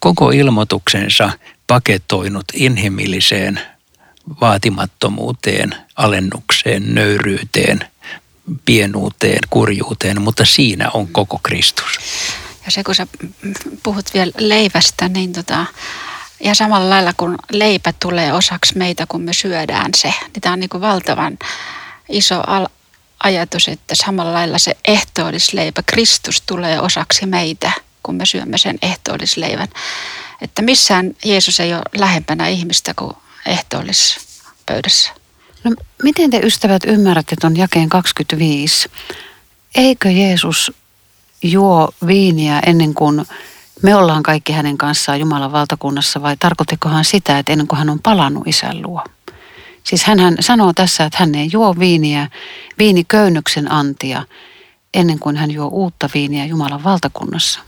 koko 0.01 0.31
ilmoituksensa 0.31 1.31
paketoinut 1.66 2.44
inhimilliseen 2.55 3.61
vaatimattomuuteen, 4.40 5.75
alennukseen, 5.96 6.94
nöyryyteen, 6.94 7.81
pienuuteen, 8.64 9.38
kurjuuteen, 9.51 10.22
mutta 10.22 10.44
siinä 10.44 10.90
on 10.90 11.09
koko 11.09 11.40
Kristus. 11.42 11.99
Ja 12.64 12.70
se, 12.70 12.85
kun 12.85 12.94
sä 12.94 13.07
puhut 13.83 14.14
vielä 14.14 14.33
leivästä, 14.38 15.09
niin 15.09 15.33
tota, 15.33 15.66
ja 16.40 16.55
samalla 16.55 16.90
lailla 16.90 17.12
kun 17.16 17.37
leipä 17.51 17.92
tulee 18.01 18.33
osaksi 18.33 18.79
meitä, 18.79 19.07
kun 19.09 19.22
me 19.22 19.33
syödään 19.33 19.90
se, 19.96 20.09
niin 20.09 20.40
tämä 20.40 20.53
on 20.53 20.61
niin 20.61 20.70
kuin 20.70 20.81
valtavan 20.81 21.38
iso 22.09 22.42
ajatus, 23.27 23.69
että 23.69 23.95
samalla 23.95 24.33
lailla 24.33 24.59
se 24.59 24.77
ehtoollisleipä, 24.89 25.83
Kristus 25.87 26.41
tulee 26.41 26.81
osaksi 26.81 27.27
meitä, 27.27 27.73
kun 28.03 28.15
me 28.15 28.27
syömme 28.27 28.59
sen 28.59 28.79
ehtoollisleivän. 28.83 29.69
Että 30.43 30.62
missään 30.62 31.17
Jeesus 31.25 31.61
ei 31.61 31.75
ole 31.75 31.83
lähempänä 31.99 32.49
ihmistä 32.49 32.95
kuin 32.95 33.12
ehtoollispöydässä. 33.47 35.11
No, 35.65 35.71
miten 36.03 36.31
te 36.31 36.39
ystävät 36.39 36.83
ymmärrätte 36.87 37.37
tuon 37.41 37.57
jakeen 37.57 37.89
25? 37.89 38.89
Eikö 39.75 40.11
Jeesus 40.11 40.73
juo 41.43 41.91
viiniä 42.07 42.61
ennen 42.67 42.95
kuin 42.95 43.27
me 43.83 43.95
ollaan 43.95 44.23
kaikki 44.23 44.53
hänen 44.53 44.79
kanssaan 44.79 45.21
Jumalan 45.21 45.53
valtakunnassa 45.53 46.23
vai 46.23 46.37
tarkoittikohan 46.37 47.05
sitä, 47.05 47.39
että 47.39 47.53
ennen 47.53 47.67
kuin 47.67 47.79
hän 47.79 47.91
on 47.91 48.01
palannut 48.03 48.47
isän 48.47 48.83
luo? 48.83 49.05
Siis 49.87 50.05
hän 50.05 50.18
sanoo 50.40 50.72
tässä, 50.72 51.05
että 51.05 51.18
hän 51.18 51.35
ei 51.35 51.49
juo 51.53 51.75
viiniä, 51.79 52.31
viiniköynnöksen 52.79 53.72
antia, 53.72 54.22
ennen 54.94 55.18
kuin 55.18 55.37
hän 55.37 55.51
juo 55.51 55.66
uutta 55.66 56.11
viiniä 56.14 56.44
Jumalan 56.44 56.85
valtakunnassa. 56.85 57.61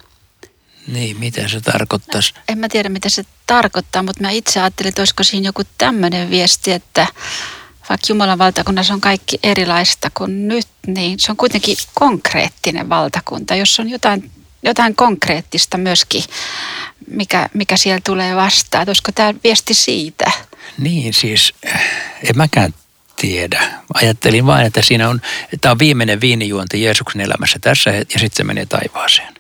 Niin, 0.87 1.16
mitä 1.18 1.48
se 1.48 1.61
tarkoittaisi? 1.61 2.35
En 2.48 2.59
mä 2.59 2.68
tiedä, 2.68 2.88
mitä 2.88 3.09
se 3.09 3.24
tarkoittaa, 3.46 4.02
mutta 4.02 4.22
mä 4.22 4.31
itse 4.31 4.61
ajattelin, 4.61 4.88
että 4.88 5.00
olisiko 5.00 5.22
siinä 5.22 5.48
joku 5.48 5.62
tämmöinen 5.78 6.31
viesti, 6.31 6.72
että 6.72 7.07
vaikka 7.88 8.07
Jumalan 8.09 8.38
valtakunnassa 8.38 8.94
on 8.94 9.00
kaikki 9.00 9.38
erilaista 9.42 10.11
kuin 10.14 10.48
nyt, 10.48 10.68
niin 10.87 11.18
se 11.18 11.33
on 11.33 11.37
kuitenkin 11.37 11.76
konkreettinen 11.94 12.88
valtakunta, 12.88 13.54
jos 13.54 13.81
on 13.81 13.90
jotain, 13.90 14.31
jotain 14.62 14.96
konkreettista 14.96 15.78
myöskin, 15.78 16.24
mikä, 17.11 17.48
mikä 17.54 17.76
siellä 17.76 18.00
tulee 18.04 18.37
vastaan. 18.37 18.83
Että 18.83 18.90
olisiko 18.90 19.12
tämä 19.12 19.35
viesti 19.44 19.74
siitä? 19.74 20.33
Niin 20.78 21.14
siis, 21.14 21.54
en 22.22 22.37
mäkään 22.37 22.74
tiedä. 23.20 23.70
Ajattelin 23.94 24.46
vain, 24.46 24.66
että 24.66 24.83
siinä 24.83 25.09
on, 25.09 25.20
tämä 25.61 25.72
on 25.72 25.78
viimeinen 25.78 26.20
viinijuonti 26.20 26.83
Jeesuksen 26.83 27.20
elämässä 27.20 27.59
tässä 27.61 27.90
ja 27.90 28.04
sitten 28.04 28.31
se 28.33 28.44
menee 28.44 28.66
taivaaseen. 28.66 29.35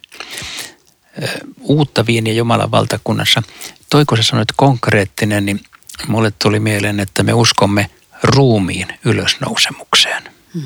Uutta 1.60 2.06
viiniä 2.06 2.32
Jumalan 2.32 2.70
valtakunnassa. 2.70 3.42
Toiko 3.90 4.16
sä 4.16 4.22
sanoit 4.22 4.52
konkreettinen, 4.56 5.46
niin 5.46 5.60
mulle 6.08 6.32
tuli 6.38 6.60
mieleen, 6.60 7.00
että 7.00 7.22
me 7.22 7.32
uskomme 7.32 7.90
ruumiin 8.22 8.88
ylösnousemukseen. 9.04 10.22
Hmm. 10.54 10.62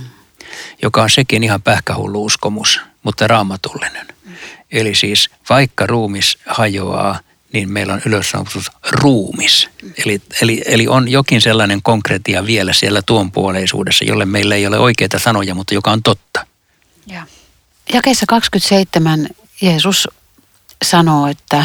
Joka 0.83 1.03
on 1.03 1.11
sekin 1.11 1.44
ihan 1.44 1.62
pähkähullu 1.62 2.25
uskomus, 2.25 2.81
mutta 3.03 3.27
raamatullinen. 3.27 4.07
Hmm. 4.25 4.35
Eli 4.70 4.94
siis 4.94 5.31
vaikka 5.51 5.87
ruumis 5.87 6.38
hajoaa– 6.46 7.20
niin 7.53 7.73
meillä 7.73 7.95
on 7.95 8.03
ylösnousus 8.07 8.71
ruumis. 8.91 9.69
Eli, 10.05 10.23
eli, 10.43 10.62
eli 10.67 10.88
on 10.88 11.09
jokin 11.09 11.41
sellainen 11.41 11.83
konkretia 11.83 12.47
vielä 12.47 12.73
siellä 12.73 13.03
tuonpuoleisuudessa, 13.03 14.05
jolle 14.05 14.25
meillä 14.25 14.55
ei 14.55 14.67
ole 14.67 14.79
oikeita 14.79 15.19
sanoja, 15.19 15.55
mutta 15.55 15.75
joka 15.75 15.91
on 15.91 16.03
totta. 16.03 16.47
Ja. 17.07 17.27
Jakeessa 17.93 18.27
27 18.29 19.27
Jeesus 19.61 20.09
sanoo, 20.85 21.27
että, 21.27 21.65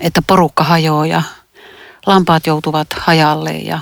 että 0.00 0.22
porukka 0.22 0.64
hajoaa 0.64 1.06
ja 1.06 1.22
lampaat 2.06 2.46
joutuvat 2.46 2.88
hajalle 2.92 3.52
ja, 3.52 3.78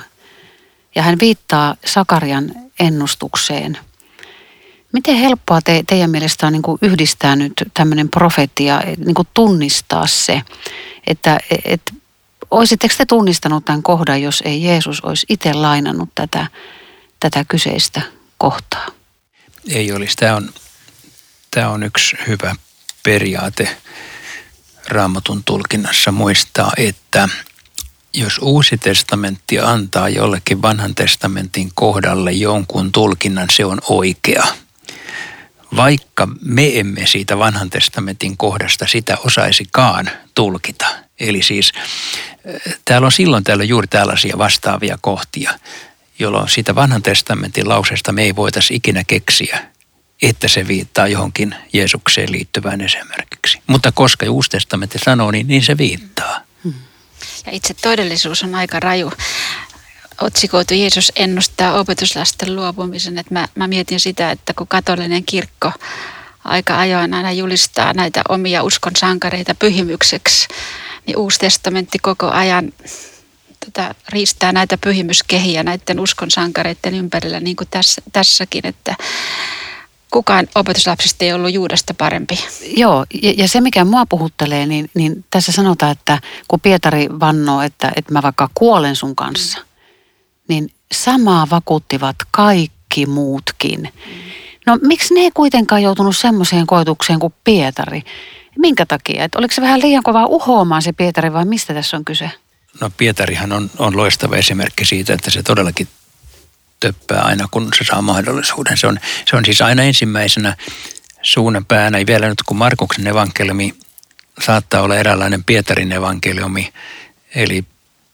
ja 0.95 1.01
hän 1.01 1.19
viittaa 1.19 1.75
Sakarian 1.85 2.51
ennustukseen– 2.79 3.77
Miten 4.93 5.15
helppoa 5.15 5.61
te, 5.61 5.83
teidän 5.87 6.09
mielestä 6.09 6.47
on 6.47 6.53
niin 6.53 6.61
kuin 6.61 6.77
yhdistää 6.81 7.35
nyt 7.35 7.53
tämmöinen 7.73 8.09
profetia, 8.09 8.83
niin 8.97 9.13
kuin 9.13 9.27
tunnistaa 9.33 10.07
se, 10.07 10.41
että 11.07 11.39
et, 11.65 11.93
olisitteko 12.51 12.95
te 12.97 13.05
tunnistanut 13.05 13.65
tämän 13.65 13.83
kohdan, 13.83 14.21
jos 14.21 14.43
ei 14.45 14.63
Jeesus 14.63 15.01
olisi 15.01 15.25
itse 15.29 15.53
lainannut 15.53 16.09
tätä, 16.15 16.47
tätä 17.19 17.45
kyseistä 17.47 18.01
kohtaa? 18.37 18.87
Ei 19.69 19.91
olisi. 19.91 20.15
Tämä 20.15 20.35
on, 20.35 20.49
tämä 21.51 21.69
on 21.69 21.83
yksi 21.83 22.17
hyvä 22.27 22.55
periaate 23.03 23.77
raamatun 24.87 25.43
tulkinnassa 25.43 26.11
muistaa, 26.11 26.71
että 26.77 27.29
jos 28.13 28.39
uusi 28.41 28.77
testamentti 28.77 29.59
antaa 29.59 30.09
jollekin 30.09 30.61
vanhan 30.61 30.95
testamentin 30.95 31.71
kohdalle 31.75 32.31
jonkun 32.31 32.91
tulkinnan, 32.91 33.47
se 33.51 33.65
on 33.65 33.81
oikea– 33.89 34.43
vaikka 35.75 36.27
me 36.41 36.79
emme 36.79 37.07
siitä 37.07 37.37
vanhan 37.37 37.69
testamentin 37.69 38.37
kohdasta 38.37 38.87
sitä 38.87 39.17
osaisikaan 39.25 40.09
tulkita. 40.35 40.85
Eli 41.19 41.43
siis 41.43 41.71
eh, 42.45 42.79
täällä 42.85 43.05
on 43.05 43.11
silloin 43.11 43.43
täällä 43.43 43.63
juuri 43.63 43.87
tällaisia 43.87 44.37
vastaavia 44.37 44.97
kohtia, 45.01 45.59
jolloin 46.19 46.49
siitä 46.49 46.75
vanhan 46.75 47.03
testamentin 47.03 47.69
lauseesta 47.69 48.11
me 48.11 48.23
ei 48.23 48.35
voitaisi 48.35 48.75
ikinä 48.75 49.03
keksiä, 49.07 49.65
että 50.21 50.47
se 50.47 50.67
viittaa 50.67 51.07
johonkin 51.07 51.55
Jeesukseen 51.73 52.31
liittyvään 52.31 52.81
esimerkiksi. 52.81 53.59
Mutta 53.67 53.91
koska 53.91 54.25
Uusi 54.29 54.49
testamentti 54.49 54.99
sanoo, 54.99 55.31
niin, 55.31 55.47
niin 55.47 55.63
se 55.63 55.77
viittaa. 55.77 56.41
Ja 57.45 57.51
itse 57.51 57.73
todellisuus 57.73 58.43
on 58.43 58.55
aika 58.55 58.79
raju. 58.79 59.11
Otsikoitu 60.21 60.73
Jeesus 60.73 61.11
ennustaa 61.15 61.79
opetuslasten 61.79 62.55
luopumisen. 62.55 63.17
Että 63.17 63.33
mä, 63.33 63.47
mä 63.55 63.67
mietin 63.67 63.99
sitä, 63.99 64.31
että 64.31 64.53
kun 64.53 64.67
katolinen 64.67 65.23
kirkko 65.25 65.71
aika 66.43 66.79
ajoin 66.79 67.13
aina 67.13 67.31
julistaa 67.31 67.93
näitä 67.93 68.21
omia 68.29 68.63
uskon 68.63 68.95
sankareita 68.97 69.55
pyhimykseksi, 69.55 70.47
niin 71.07 71.17
Uusi 71.17 71.39
testamentti 71.39 71.99
koko 71.99 72.29
ajan 72.29 72.73
tota, 73.65 73.95
riistää 74.09 74.51
näitä 74.51 74.77
pyhimyskehiä 74.77 75.63
näiden 75.63 75.99
uskon 75.99 76.31
sankareiden 76.31 76.95
ympärillä, 76.95 77.39
niin 77.39 77.55
kuin 77.55 77.67
tässä, 77.71 78.01
tässäkin, 78.13 78.67
että 78.67 78.95
kukaan 80.11 80.47
opetuslapsista 80.55 81.25
ei 81.25 81.33
ollut 81.33 81.53
Juudasta 81.53 81.93
parempi. 81.93 82.39
Joo, 82.77 83.05
ja, 83.21 83.33
ja 83.37 83.47
se 83.47 83.61
mikä 83.61 83.85
mua 83.85 84.05
puhuttelee, 84.05 84.65
niin, 84.65 84.89
niin 84.93 85.25
tässä 85.29 85.51
sanotaan, 85.51 85.91
että 85.91 86.19
kun 86.47 86.59
Pietari 86.59 87.07
vannoo, 87.19 87.61
että, 87.61 87.91
että 87.95 88.13
mä 88.13 88.21
vaikka 88.21 88.49
kuolen 88.53 88.95
sun 88.95 89.15
kanssa, 89.15 89.59
niin 90.47 90.69
samaa 90.91 91.47
vakuuttivat 91.49 92.15
kaikki 92.31 93.05
muutkin. 93.05 93.93
No 94.65 94.79
miksi 94.81 95.13
ne 95.13 95.19
ei 95.19 95.31
kuitenkaan 95.33 95.83
joutunut 95.83 96.17
semmoiseen 96.17 96.67
koetukseen 96.67 97.19
kuin 97.19 97.33
Pietari? 97.43 98.01
Minkä 98.57 98.85
takia? 98.85 99.23
Että 99.23 99.39
oliko 99.39 99.53
se 99.53 99.61
vähän 99.61 99.81
liian 99.81 100.03
kova 100.03 100.25
uhoamaan 100.25 100.81
se 100.81 100.91
Pietari 100.91 101.33
vai 101.33 101.45
mistä 101.45 101.73
tässä 101.73 101.97
on 101.97 102.05
kyse? 102.05 102.31
No 102.81 102.91
Pietarihan 102.97 103.51
on, 103.51 103.69
on 103.77 103.97
loistava 103.97 104.35
esimerkki 104.35 104.85
siitä, 104.85 105.13
että 105.13 105.31
se 105.31 105.43
todellakin 105.43 105.87
töppää 106.79 107.21
aina, 107.21 107.47
kun 107.51 107.69
se 107.77 107.83
saa 107.83 108.01
mahdollisuuden. 108.01 108.77
Se 108.77 108.87
on, 108.87 108.99
se 109.29 109.35
on 109.35 109.45
siis 109.45 109.61
aina 109.61 109.83
ensimmäisenä 109.83 110.55
suunnanpäänä, 111.21 111.97
vielä 112.07 112.29
nyt 112.29 112.43
kun 112.45 112.57
Markuksen 112.57 113.07
evankeliumi 113.07 113.75
saattaa 114.45 114.81
olla 114.81 114.95
eräänlainen 114.95 115.43
Pietarin 115.43 115.91
evankeliumi, 115.91 116.73
eli 117.35 117.65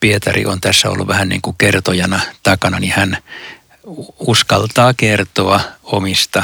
Pietari 0.03 0.45
on 0.45 0.61
tässä 0.61 0.89
ollut 0.89 1.07
vähän 1.07 1.29
niin 1.29 1.41
kuin 1.41 1.55
kertojana 1.57 2.19
takana, 2.43 2.79
niin 2.79 2.93
hän 2.95 3.17
uskaltaa 4.19 4.93
kertoa 4.93 5.61
omista, 5.83 6.43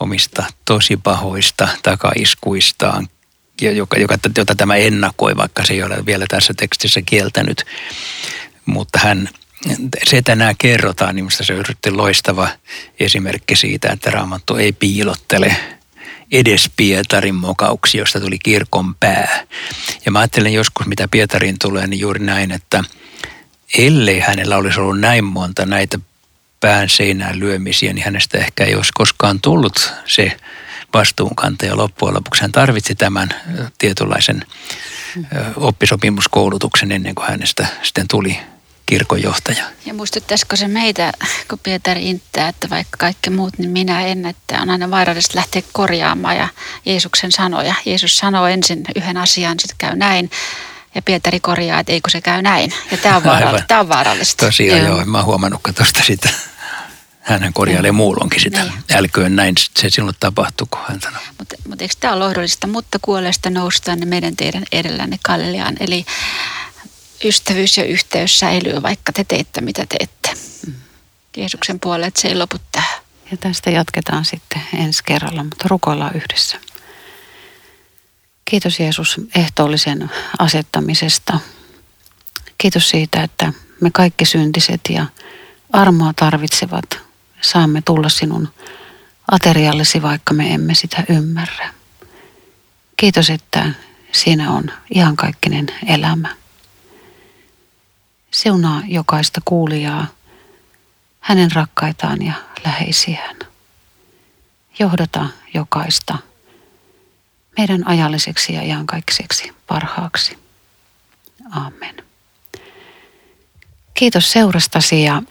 omista 0.00 0.44
tosi 0.64 0.96
pahoista 0.96 1.68
takaiskuistaan, 1.82 3.08
joka, 3.60 3.98
joka, 3.98 4.18
jota 4.36 4.54
tämä 4.54 4.76
ennakoi, 4.76 5.36
vaikka 5.36 5.64
se 5.64 5.72
ei 5.72 5.82
ole 5.82 6.06
vielä 6.06 6.24
tässä 6.28 6.54
tekstissä 6.56 7.02
kieltänyt. 7.02 7.64
Mutta 8.66 8.98
hän, 8.98 9.28
se, 10.04 10.16
että 10.16 10.34
nämä 10.34 10.54
kerrotaan, 10.58 11.16
niin 11.16 11.30
se 11.30 11.54
on 11.54 11.96
loistava 11.96 12.48
esimerkki 13.00 13.56
siitä, 13.56 13.88
että 13.92 14.10
Raamattu 14.10 14.56
ei 14.56 14.72
piilottele 14.72 15.56
edes 16.32 16.70
Pietarin 16.76 17.34
mokauksia, 17.34 18.00
josta 18.00 18.20
tuli 18.20 18.38
kirkon 18.38 18.94
pää. 18.94 19.46
Ja 20.04 20.12
mä 20.12 20.18
ajattelen 20.18 20.52
joskus, 20.52 20.86
mitä 20.86 21.08
Pietarin 21.08 21.56
tulee, 21.62 21.86
niin 21.86 22.00
juuri 22.00 22.24
näin, 22.24 22.50
että 22.50 22.84
ellei 23.78 24.20
hänellä 24.20 24.56
olisi 24.56 24.80
ollut 24.80 25.00
näin 25.00 25.24
monta 25.24 25.66
näitä 25.66 25.98
pään 26.60 26.88
seinään 26.88 27.40
lyömisiä, 27.40 27.92
niin 27.92 28.04
hänestä 28.04 28.38
ehkä 28.38 28.64
ei 28.64 28.74
olisi 28.74 28.90
koskaan 28.94 29.40
tullut 29.40 29.92
se 30.06 30.36
vastuunkantaja 30.94 31.76
loppujen 31.76 32.14
lopuksi. 32.14 32.42
Hän 32.42 32.52
tarvitsi 32.52 32.94
tämän 32.94 33.28
tietynlaisen 33.78 34.46
oppisopimuskoulutuksen 35.56 36.92
ennen 36.92 37.14
kuin 37.14 37.28
hänestä 37.28 37.66
sitten 37.82 38.08
tuli 38.08 38.38
kirkonjohtaja. 38.92 39.64
Ja 39.86 39.94
muistuttaisiko 39.94 40.56
se 40.56 40.68
meitä, 40.68 41.12
kun 41.48 41.58
Pietari 41.58 42.10
inttää, 42.10 42.48
että 42.48 42.70
vaikka 42.70 42.96
kaikki 42.98 43.30
muut, 43.30 43.58
niin 43.58 43.70
minä 43.70 44.06
en, 44.06 44.26
että 44.26 44.60
on 44.62 44.70
aina 44.70 44.90
vaarallista 44.90 45.38
lähteä 45.38 45.62
korjaamaan 45.72 46.36
ja 46.36 46.48
Jeesuksen 46.84 47.32
sanoja. 47.32 47.74
Jeesus 47.84 48.16
sanoo 48.16 48.46
ensin 48.46 48.82
yhden 48.96 49.16
asian, 49.16 49.60
sitten 49.60 49.76
käy 49.78 49.96
näin. 49.96 50.30
Ja 50.94 51.02
Pietari 51.02 51.40
korjaa, 51.40 51.80
että 51.80 51.92
eikö 51.92 52.10
se 52.10 52.20
käy 52.20 52.42
näin. 52.42 52.72
Ja 52.90 52.96
tämä 52.96 53.16
on 53.16 53.24
vaarallista. 53.24 53.66
Tämä 53.68 53.80
on 53.80 53.88
vaarallista. 53.88 54.46
Tosiaan 54.46 54.80
joo, 54.80 54.96
joo. 54.96 55.04
mä 55.04 55.18
oon 55.18 55.26
huomannut 55.26 55.60
tuosta 55.76 56.00
sitä. 56.04 56.28
Hän 57.20 57.52
korjailee 57.52 57.92
muulonkin 57.92 58.40
sitä. 58.40 58.62
Niin. 58.62 58.72
Älköön 58.94 59.36
näin 59.36 59.54
se 59.76 59.90
sinulle 59.90 60.14
tapahtuu, 60.20 60.66
kun 60.70 60.80
hän 60.88 61.00
sanoo. 61.00 61.22
Mutta 61.38 61.54
mut 61.68 61.82
eikö 61.82 61.94
tämä 62.00 62.14
ole 62.14 62.24
lohdullista? 62.24 62.66
Mutta 62.66 62.98
kuolleesta 63.02 63.50
noustaan 63.50 64.00
ne 64.00 64.06
meidän 64.06 64.36
teidän 64.36 64.64
edellänne 64.72 65.18
Galileaan. 65.24 65.74
Eli 65.80 66.06
ystävyys 67.24 67.78
ja 67.78 67.84
yhteys 67.84 68.38
säilyy, 68.38 68.82
vaikka 68.82 69.12
te 69.12 69.24
teette 69.24 69.60
mitä 69.60 69.86
teette. 69.86 70.30
Mm. 70.66 70.74
Jeesuksen 71.36 71.80
puolelle, 71.80 72.06
että 72.06 72.20
se 72.20 72.28
ei 72.28 72.34
lopu 72.34 72.56
tähän. 72.72 73.02
Ja 73.30 73.36
tästä 73.36 73.70
jatketaan 73.70 74.24
sitten 74.24 74.62
ensi 74.78 75.04
kerralla, 75.04 75.44
mutta 75.44 75.68
rukoillaan 75.68 76.16
yhdessä. 76.16 76.60
Kiitos 78.44 78.80
Jeesus 78.80 79.20
ehtoollisen 79.34 80.10
asettamisesta. 80.38 81.40
Kiitos 82.58 82.90
siitä, 82.90 83.22
että 83.22 83.52
me 83.80 83.90
kaikki 83.90 84.24
syntiset 84.24 84.80
ja 84.88 85.06
armoa 85.72 86.12
tarvitsevat 86.16 86.98
saamme 87.40 87.82
tulla 87.84 88.08
sinun 88.08 88.48
ateriallesi, 89.30 90.02
vaikka 90.02 90.34
me 90.34 90.54
emme 90.54 90.74
sitä 90.74 91.04
ymmärrä. 91.08 91.74
Kiitos, 92.96 93.30
että 93.30 93.70
siinä 94.12 94.50
on 94.50 94.70
iankaikkinen 94.94 95.66
elämä. 95.86 96.41
Siunaa 98.32 98.82
jokaista 98.88 99.40
kuulijaa, 99.44 100.06
hänen 101.20 101.52
rakkaitaan 101.52 102.22
ja 102.22 102.32
läheisiään. 102.64 103.36
Johdata 104.78 105.26
jokaista 105.54 106.18
meidän 107.58 107.88
ajalliseksi 107.88 108.54
ja 108.54 108.62
iankaikkaiseksi 108.62 109.52
parhaaksi. 109.66 110.38
Amen. 111.50 111.96
Kiitos 113.94 114.32
seurastasi 114.32 115.02
ja 115.04 115.22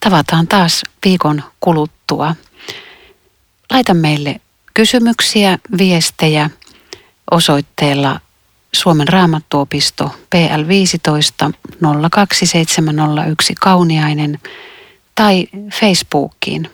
tavataan 0.00 0.48
taas 0.48 0.82
viikon 1.04 1.42
kuluttua. 1.60 2.36
Laita 3.70 3.94
meille 3.94 4.40
kysymyksiä, 4.74 5.58
viestejä 5.78 6.50
osoitteella 7.30 8.20
Suomen 8.76 9.08
raamattuopisto 9.08 10.14
PL 10.30 10.68
15 10.68 11.50
02701 12.10 13.54
Kauniainen 13.60 14.38
tai 15.14 15.46
Facebookiin 15.80 16.70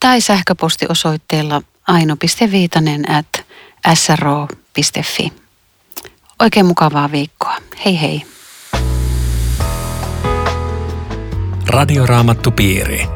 tai 0.00 0.20
sähköpostiosoitteella 0.20 1.62
aino.viitanen 1.88 3.10
at 3.10 3.26
sro.fi. 3.94 5.32
Oikein 6.40 6.66
mukavaa 6.66 7.12
viikkoa. 7.12 7.56
Hei 7.84 8.00
hei. 8.00 8.22
Radioraamattupiiri. 11.66 13.06